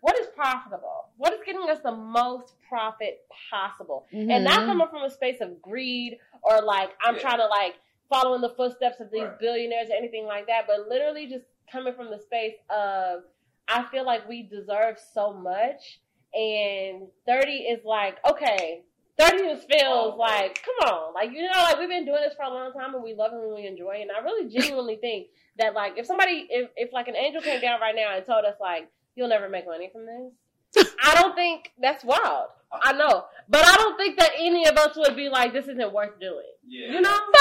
What 0.00 0.18
is 0.18 0.26
profitable? 0.28 1.08
What 1.16 1.32
is 1.32 1.40
getting 1.44 1.70
us 1.70 1.78
the 1.80 1.92
most 1.92 2.60
profit 2.68 3.24
possible? 3.50 4.06
And 4.12 4.44
not 4.44 4.66
coming 4.66 4.86
from 4.88 5.04
a 5.04 5.10
space 5.10 5.40
of 5.40 5.62
greed 5.62 6.18
or 6.42 6.60
like 6.60 6.94
I'm 7.00 7.14
Yeah. 7.14 7.20
trying 7.22 7.38
to 7.38 7.46
like 7.46 7.76
follow 8.10 8.34
in 8.34 8.40
the 8.42 8.50
footsteps 8.50 9.00
of 9.00 9.10
these 9.10 9.22
Right. 9.22 9.38
billionaires 9.38 9.88
or 9.90 9.94
anything 9.94 10.26
like 10.26 10.46
that, 10.48 10.66
but 10.66 10.88
literally 10.88 11.26
just 11.26 11.46
coming 11.70 11.94
from 11.94 12.10
the 12.10 12.18
space 12.18 12.58
of 12.68 13.24
I 13.68 13.84
feel 13.84 14.04
like 14.04 14.28
we 14.28 14.42
deserve 14.42 14.98
so 14.98 15.32
much 15.32 16.00
and 16.34 17.08
30 17.26 17.52
is 17.52 17.84
like, 17.84 18.16
okay, 18.28 18.82
30 19.18 19.38
just 19.54 19.68
feels 19.70 20.14
Oh. 20.14 20.16
like, 20.18 20.60
come 20.64 20.90
on, 20.92 21.14
like 21.14 21.30
you 21.32 21.42
know, 21.42 21.50
like 21.52 21.78
we've 21.78 21.88
been 21.88 22.04
doing 22.04 22.20
this 22.22 22.34
for 22.36 22.44
a 22.44 22.50
long 22.50 22.72
time 22.72 22.94
and 22.94 23.02
we 23.04 23.14
love 23.14 23.32
it 23.32 23.38
and 23.42 23.54
we 23.54 23.66
enjoy 23.66 23.96
it. 23.98 24.02
And 24.02 24.10
I 24.10 24.20
really 24.20 24.48
genuinely 24.56 24.96
think 24.96 25.28
that 25.58 25.74
like 25.74 25.94
if 25.96 26.06
somebody 26.06 26.46
if, 26.50 26.70
if 26.76 26.92
like 26.92 27.08
an 27.08 27.16
angel 27.16 27.40
came 27.40 27.60
down 27.60 27.80
right 27.80 27.94
now 27.94 28.16
and 28.16 28.26
told 28.26 28.44
us 28.44 28.56
like 28.60 28.88
you'll 29.14 29.28
never 29.28 29.48
make 29.48 29.66
money 29.66 29.88
from 29.92 30.04
this, 30.06 30.86
I 31.02 31.14
don't 31.14 31.36
think 31.36 31.70
that's 31.80 32.04
wild. 32.04 32.48
I 32.82 32.92
know, 32.92 33.26
but 33.48 33.64
I 33.64 33.76
don't 33.76 33.96
think 33.96 34.18
that 34.18 34.32
any 34.36 34.66
of 34.66 34.76
us 34.76 34.96
would 34.96 35.14
be 35.14 35.28
like 35.28 35.52
this 35.52 35.68
isn't 35.68 35.92
worth 35.92 36.18
doing. 36.18 36.42
Yeah. 36.66 36.90
You 36.94 37.00
know, 37.00 37.16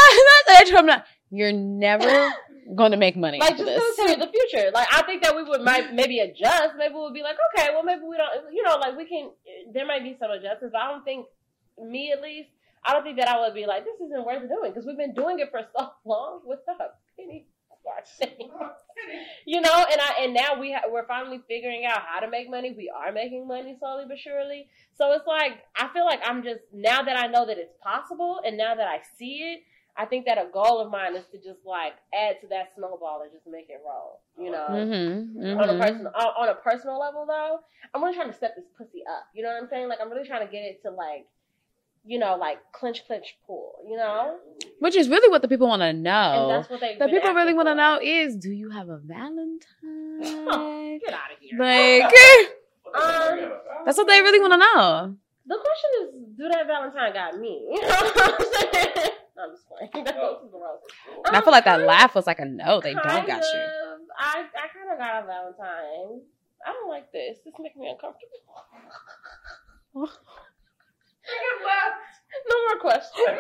That's 0.47 0.61
edge 0.61 0.73
I'm 0.77 0.85
not- 0.85 1.05
You're 1.33 1.51
never 1.51 2.29
going 2.75 2.91
to 2.91 2.97
make 2.97 3.17
money 3.17 3.39
like 3.39 3.57
just 3.57 3.65
this. 3.65 3.81
to 3.81 3.93
tell 3.95 4.09
you 4.09 4.17
the 4.17 4.31
future. 4.31 4.69
Like 4.71 4.87
I 4.93 5.01
think 5.01 5.23
that 5.23 5.35
we 5.35 5.41
would 5.41 5.61
might 5.61 5.91
maybe 5.91 6.19
adjust. 6.19 6.75
Maybe 6.77 6.93
we'll 6.93 7.11
be 7.11 7.23
like, 7.23 7.37
okay, 7.57 7.69
well 7.73 7.81
maybe 7.83 8.01
we 8.07 8.17
don't. 8.17 8.53
You 8.53 8.61
know, 8.61 8.75
like 8.75 8.95
we 8.95 9.07
can. 9.07 9.31
There 9.73 9.87
might 9.87 10.03
be 10.03 10.15
some 10.19 10.29
adjustments, 10.29 10.73
but 10.73 10.81
I 10.81 10.91
don't 10.91 11.03
think 11.03 11.25
me 11.81 12.11
at 12.11 12.21
least. 12.21 12.49
I 12.85 12.93
don't 12.93 13.01
think 13.03 13.17
that 13.17 13.27
I 13.29 13.39
would 13.39 13.55
be 13.55 13.65
like 13.65 13.83
this 13.83 13.95
isn't 14.05 14.25
worth 14.25 14.47
doing 14.47 14.71
because 14.71 14.85
we've 14.85 14.97
been 14.97 15.15
doing 15.15 15.39
it 15.39 15.49
for 15.49 15.61
so 15.75 15.89
long. 16.05 16.41
What's 16.43 16.67
up? 16.67 17.01
Penny 17.17 17.47
watching. 17.83 18.37
you 19.47 19.59
know, 19.59 19.85
and 19.91 19.99
I 19.99 20.21
and 20.21 20.33
now 20.35 20.59
we 20.59 20.71
ha- 20.71 20.87
we're 20.87 21.07
finally 21.07 21.41
figuring 21.47 21.85
out 21.85 22.01
how 22.05 22.19
to 22.19 22.29
make 22.29 22.47
money. 22.47 22.75
We 22.77 22.91
are 22.95 23.11
making 23.11 23.47
money 23.47 23.75
slowly 23.79 24.05
but 24.07 24.19
surely. 24.19 24.67
So 24.93 25.11
it's 25.13 25.25
like 25.25 25.53
I 25.75 25.89
feel 25.93 26.05
like 26.05 26.21
I'm 26.23 26.43
just 26.43 26.61
now 26.71 27.01
that 27.01 27.17
I 27.17 27.25
know 27.25 27.45
that 27.47 27.57
it's 27.57 27.73
possible, 27.81 28.39
and 28.45 28.55
now 28.55 28.75
that 28.75 28.87
I 28.87 28.99
see 29.17 29.55
it, 29.55 29.59
I 29.95 30.05
think 30.05 30.25
that 30.25 30.37
a 30.39 30.47
goal 30.51 30.79
of 30.79 30.89
mine 30.91 31.15
is 31.15 31.25
to 31.31 31.37
just 31.37 31.63
like 31.65 31.93
add 32.13 32.41
to 32.41 32.47
that 32.47 32.71
snowball 32.75 33.21
and 33.21 33.31
just 33.31 33.45
make 33.45 33.69
it 33.69 33.79
roll. 33.85 34.21
You 34.37 34.51
know, 34.51 34.67
Mm-hmm. 34.69 35.59
on 35.59 35.69
a 35.69 35.77
personal 35.79 36.11
on, 36.15 36.49
a 36.49 36.55
personal 36.55 36.99
level 36.99 37.25
though, 37.27 37.59
I'm 37.93 38.01
really 38.03 38.15
trying 38.15 38.31
to 38.31 38.35
step 38.35 38.55
this 38.55 38.65
pussy 38.77 39.03
up. 39.07 39.27
You 39.35 39.43
know 39.43 39.49
what 39.49 39.61
I'm 39.63 39.69
saying? 39.69 39.87
Like 39.89 39.99
I'm 40.01 40.09
really 40.09 40.27
trying 40.27 40.45
to 40.45 40.51
get 40.51 40.63
it 40.63 40.81
to 40.83 40.89
like, 40.89 41.27
you 42.05 42.17
know, 42.17 42.35
like 42.37 42.57
clinch, 42.71 43.05
clinch, 43.05 43.37
pull. 43.45 43.75
You 43.87 43.97
know, 43.97 44.37
Which 44.79 44.95
is 44.95 45.09
really 45.09 45.29
what 45.29 45.43
the 45.43 45.47
people 45.47 45.67
want 45.67 45.81
to 45.81 45.85
and 45.85 46.01
know. 46.03 46.47
that's 46.49 46.69
what 46.69 46.79
they 46.81 46.97
The 46.97 47.07
people 47.07 47.33
really 47.33 47.53
want 47.53 47.67
to 47.67 47.75
know 47.75 47.99
is, 48.01 48.35
do 48.35 48.51
you 48.51 48.71
have 48.71 48.89
a 48.89 48.97
Valentine? 48.97 50.21
Get 51.05 51.13
out 51.13 51.31
of 51.31 51.37
here. 51.39 51.59
like, 51.59 52.11
Um, 52.95 53.51
that's 53.85 53.97
what 53.97 54.05
they 54.07 54.21
really 54.21 54.39
want 54.39 54.53
to 54.53 54.57
know. 54.57 55.15
The 55.47 55.57
question 55.57 55.89
is, 56.03 56.37
do 56.37 56.47
that 56.47 56.67
Valentine 56.67 57.11
got 57.13 57.39
me? 57.39 57.65
You 57.71 57.81
know 57.81 57.87
what 57.87 58.39
I'm 58.39 58.45
saying? 58.73 59.09
No, 59.35 59.43
I'm 59.43 59.51
just 59.51 59.67
playing. 59.67 59.89
That's 60.05 60.15
No. 60.17 60.39
so 60.41 60.47
gross. 60.47 60.79
And 61.25 61.35
I 61.35 61.41
feel 61.41 61.51
like 61.51 61.65
that 61.65 61.79
um, 61.81 61.85
laugh 61.87 62.13
was 62.15 62.25
like 62.27 62.39
a 62.39 62.45
no, 62.45 62.79
they 62.81 62.93
don't 62.93 63.03
Kind 63.03 63.27
got 63.27 63.41
you. 63.41 63.59
I, 64.19 64.45
I 64.45 64.67
kind 64.69 64.91
of 64.91 64.97
got 64.99 65.23
a 65.23 65.25
Valentine. 65.25 66.21
I 66.65 66.71
don't 66.73 66.87
like 66.89 67.11
this. 67.11 67.39
This 67.43 67.53
makes 67.59 67.75
me 67.75 67.89
uncomfortable. 67.89 68.29
no 69.95 70.07
more 72.67 72.79
questions. 72.79 73.39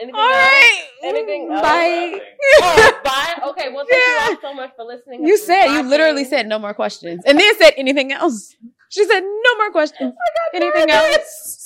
Anything 0.00 0.14
All 0.16 0.32
else? 0.32 0.80
Anything 1.04 1.52
else? 1.52 1.62
Bye. 1.62 2.20
Oh, 2.62 3.00
bye. 3.04 3.34
Okay. 3.50 3.68
Well, 3.72 3.84
thank 3.88 4.02
Yeah. 4.02 4.28
you 4.30 4.34
all 4.34 4.40
so 4.40 4.54
much 4.54 4.70
for 4.74 4.84
listening. 4.84 5.24
You 5.26 5.34
and 5.34 5.42
said, 5.42 5.66
you 5.66 5.82
literally 5.82 6.24
said 6.24 6.46
no 6.48 6.58
more 6.58 6.72
questions. 6.74 7.22
And 7.26 7.38
then 7.38 7.54
said 7.58 7.74
anything 7.76 8.10
else. 8.12 8.56
She 8.88 9.04
said 9.04 9.20
no 9.20 9.56
more 9.58 9.70
questions. 9.70 10.14
Anything 10.54 10.90
else? 10.90 11.61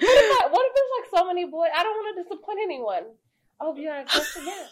What 0.00 0.16
if, 0.18 0.42
I, 0.42 0.48
what 0.50 0.66
if 0.66 0.72
there's 0.74 0.92
like 0.98 1.08
so 1.20 1.26
many 1.26 1.44
boys? 1.46 1.70
I 1.74 1.82
don't 1.82 1.94
want 1.94 2.16
to 2.16 2.22
disappoint 2.22 2.58
anyone. 2.62 3.04
Oh, 3.60 3.74
you 3.76 3.86
got 3.88 4.02
a 4.02 4.04
question? 4.04 4.42
Yeah. 4.46 4.66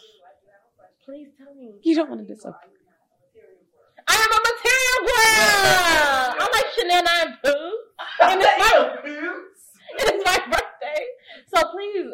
Please 1.05 1.29
tell 1.37 1.53
me. 1.55 1.73
You 1.83 1.95
don't 1.95 2.09
want 2.09 2.21
to 2.21 2.27
disappoint. 2.27 2.55
I 4.07 4.15
am 4.15 4.31
a 4.31 4.39
material 4.43 4.99
girl. 5.07 6.35
I'm 6.39 6.51
like 6.51 6.69
Chanel 6.75 7.07
and 7.07 7.37
Boo. 7.43 7.71
And 8.21 8.41
it's 8.41 8.59
my, 8.59 8.73
it's 9.99 10.25
my 10.25 10.37
birthday. 10.47 11.01
So 11.53 11.61
please, 11.71 12.07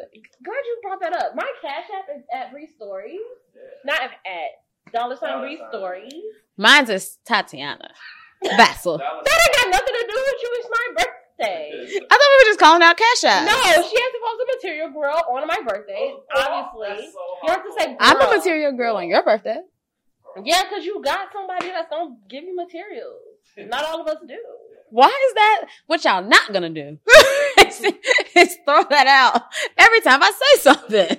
glad 0.44 0.62
you 0.66 0.80
brought 0.82 1.02
that 1.02 1.14
up. 1.14 1.36
My 1.36 1.52
cash 1.62 1.86
app 1.98 2.06
is 2.16 2.24
at 2.34 2.52
Bree 2.52 2.68
Stories. 2.76 3.20
Not 3.86 4.02
at, 4.02 4.12
at 4.26 4.92
dollar 4.94 5.16
sign 5.16 5.30
Dollar 5.30 5.48
Bree 5.48 5.62
sign. 5.72 6.22
Mine's 6.58 6.90
is 6.90 7.18
Tatiana 7.26 7.92
Bassel. 8.44 8.98
That 9.00 9.40
ain't 9.42 9.56
got 9.56 9.70
nothing 9.72 9.96
to 9.96 10.06
do 10.08 10.18
with 10.18 10.40
you. 10.42 10.50
It's 10.60 10.70
my 10.70 10.88
birthday. 10.98 11.19
I 11.42 11.88
thought 12.10 12.20
we 12.30 12.46
were 12.46 12.50
just 12.50 12.60
calling 12.60 12.82
out 12.82 12.98
Cash 12.98 13.24
App. 13.24 13.46
No, 13.46 13.54
she 13.54 13.78
has 13.78 13.84
to 13.84 14.20
post 14.24 14.42
a 14.42 14.58
material 14.58 14.90
girl 14.92 15.24
on 15.32 15.48
my 15.48 15.60
birthday. 15.66 16.14
Obviously, 16.36 17.06
you 17.44 17.52
have 17.52 17.64
to 17.64 17.72
say. 17.78 17.98
I'm 18.00 18.22
a 18.22 18.38
material 18.38 18.72
girl 18.74 18.98
on 18.98 19.08
your 19.08 19.24
birthday. 19.24 19.58
Yeah, 20.44 20.64
because 20.64 20.86
you 20.86 21.02
got 21.04 21.32
somebody 21.34 21.68
that's 21.70 21.90
gonna 21.90 22.16
give 22.30 22.44
you 22.44 22.56
materials. 22.56 23.20
Not 23.58 23.84
all 23.84 24.02
of 24.02 24.08
us 24.08 24.18
do. 24.28 24.38
Why 24.92 25.08
is 25.08 25.34
that 25.36 25.66
what 25.88 26.04
y'all 26.04 26.24
not 26.24 26.52
gonna 26.52 26.70
do? 26.70 26.98
it's, 27.58 27.82
it's 28.36 28.56
throw 28.66 28.84
that 28.90 29.08
out 29.08 29.44
every 29.78 30.02
time 30.02 30.22
I 30.24 30.32
say 30.32 30.62
something. 30.62 31.18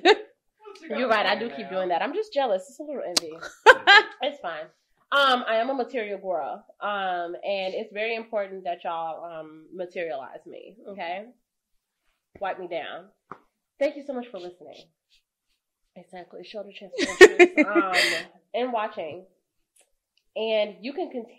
You're 0.88 1.08
right. 1.08 1.26
I 1.26 1.38
do 1.38 1.50
keep 1.50 1.70
doing 1.70 1.88
that. 1.88 2.02
I'm 2.02 2.14
just 2.14 2.32
jealous. 2.32 2.66
It's 2.68 2.80
a 2.80 2.82
little 2.82 3.02
envy. 3.06 3.32
it's 4.22 4.40
fine. 4.40 4.64
Um, 5.12 5.44
I 5.48 5.56
am 5.56 5.70
a 5.70 5.74
material 5.74 6.18
girl. 6.18 6.64
Um, 6.80 7.34
and 7.44 7.74
it's 7.74 7.92
very 7.92 8.14
important 8.14 8.64
that 8.64 8.84
y'all 8.84 9.24
um 9.24 9.66
materialize 9.74 10.46
me. 10.46 10.76
Okay, 10.88 11.26
wipe 12.40 12.60
me 12.60 12.68
down. 12.68 13.06
Thank 13.78 13.96
you 13.96 14.04
so 14.06 14.12
much 14.12 14.28
for 14.28 14.38
listening. 14.38 14.76
Exactly, 15.96 16.44
shoulder 16.44 16.70
chest, 16.72 16.94
um, 17.66 17.92
and 18.54 18.72
watching. 18.72 19.24
And 20.36 20.76
you 20.80 20.92
can 20.92 21.10
continue. 21.10 21.36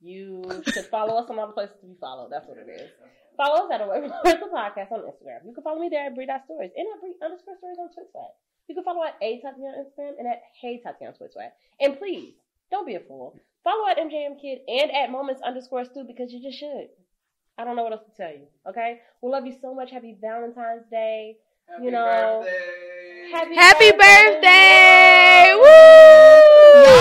You 0.00 0.62
should 0.66 0.86
follow 0.86 1.14
us 1.18 1.30
on 1.30 1.38
all 1.38 1.48
the 1.48 1.52
places 1.52 1.76
to 1.80 1.86
be 1.86 1.94
followed. 2.00 2.30
That's 2.30 2.46
what 2.46 2.58
it 2.58 2.68
is. 2.68 2.90
Follow 3.36 3.66
us 3.66 3.70
at 3.72 3.80
Away 3.80 4.00
from 4.00 4.08
the 4.08 4.50
Podcast 4.54 4.92
on 4.92 5.00
Instagram. 5.00 5.46
You 5.46 5.54
can 5.54 5.62
follow 5.62 5.80
me 5.80 5.88
there 5.88 6.06
at 6.06 6.14
Bree 6.14 6.26
Stories 6.26 6.70
and 6.76 6.86
at 6.94 7.00
Bree 7.00 7.14
underscore 7.22 7.56
stories 7.58 7.78
on 7.78 7.90
Twitter. 7.94 8.30
You 8.72 8.76
can 8.76 8.84
follow 8.84 9.04
at 9.04 9.16
A 9.20 9.38
Tati 9.42 9.60
on 9.60 9.84
Instagram 9.84 10.18
and 10.18 10.26
at 10.26 10.40
Hey 10.58 10.80
Tati 10.82 11.04
on 11.04 11.12
Twitter. 11.12 11.52
And 11.78 11.98
please, 11.98 12.32
don't 12.70 12.86
be 12.86 12.94
a 12.94 13.00
fool. 13.00 13.38
Follow 13.62 13.86
at 13.86 13.98
MJM 13.98 14.40
Kid 14.40 14.60
and 14.66 14.90
at 14.90 15.10
Moments 15.10 15.42
underscore 15.42 15.84
Stu 15.84 16.04
because 16.06 16.32
you 16.32 16.42
just 16.42 16.58
should. 16.58 16.88
I 17.58 17.64
don't 17.64 17.76
know 17.76 17.82
what 17.82 17.92
else 17.92 18.06
to 18.06 18.16
tell 18.16 18.32
you. 18.32 18.46
Okay? 18.66 19.00
We 19.20 19.28
love 19.28 19.44
you 19.44 19.52
so 19.60 19.74
much. 19.74 19.90
Happy 19.90 20.16
Valentine's 20.18 20.86
Day. 20.90 21.36
Happy 21.68 21.84
You 21.84 21.90
know, 21.90 22.40
birthday. 22.46 23.30
Happy, 23.30 23.54
Happy 23.56 23.90
birthday! 23.92 25.52
Woo 25.54 25.68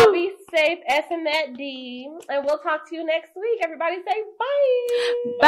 Y'all 0.03 0.12
be 0.12 0.34
safe, 0.53 0.79
S 0.88 1.05
and 1.10 1.25
that 1.25 1.55
D. 1.55 2.10
And 2.27 2.45
we'll 2.45 2.57
talk 2.57 2.89
to 2.89 2.95
you 2.95 3.05
next 3.05 3.31
week. 3.38 3.62
Everybody 3.63 3.95
say 4.05 4.23
bye. 4.38 5.47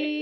Bye. 0.00 0.12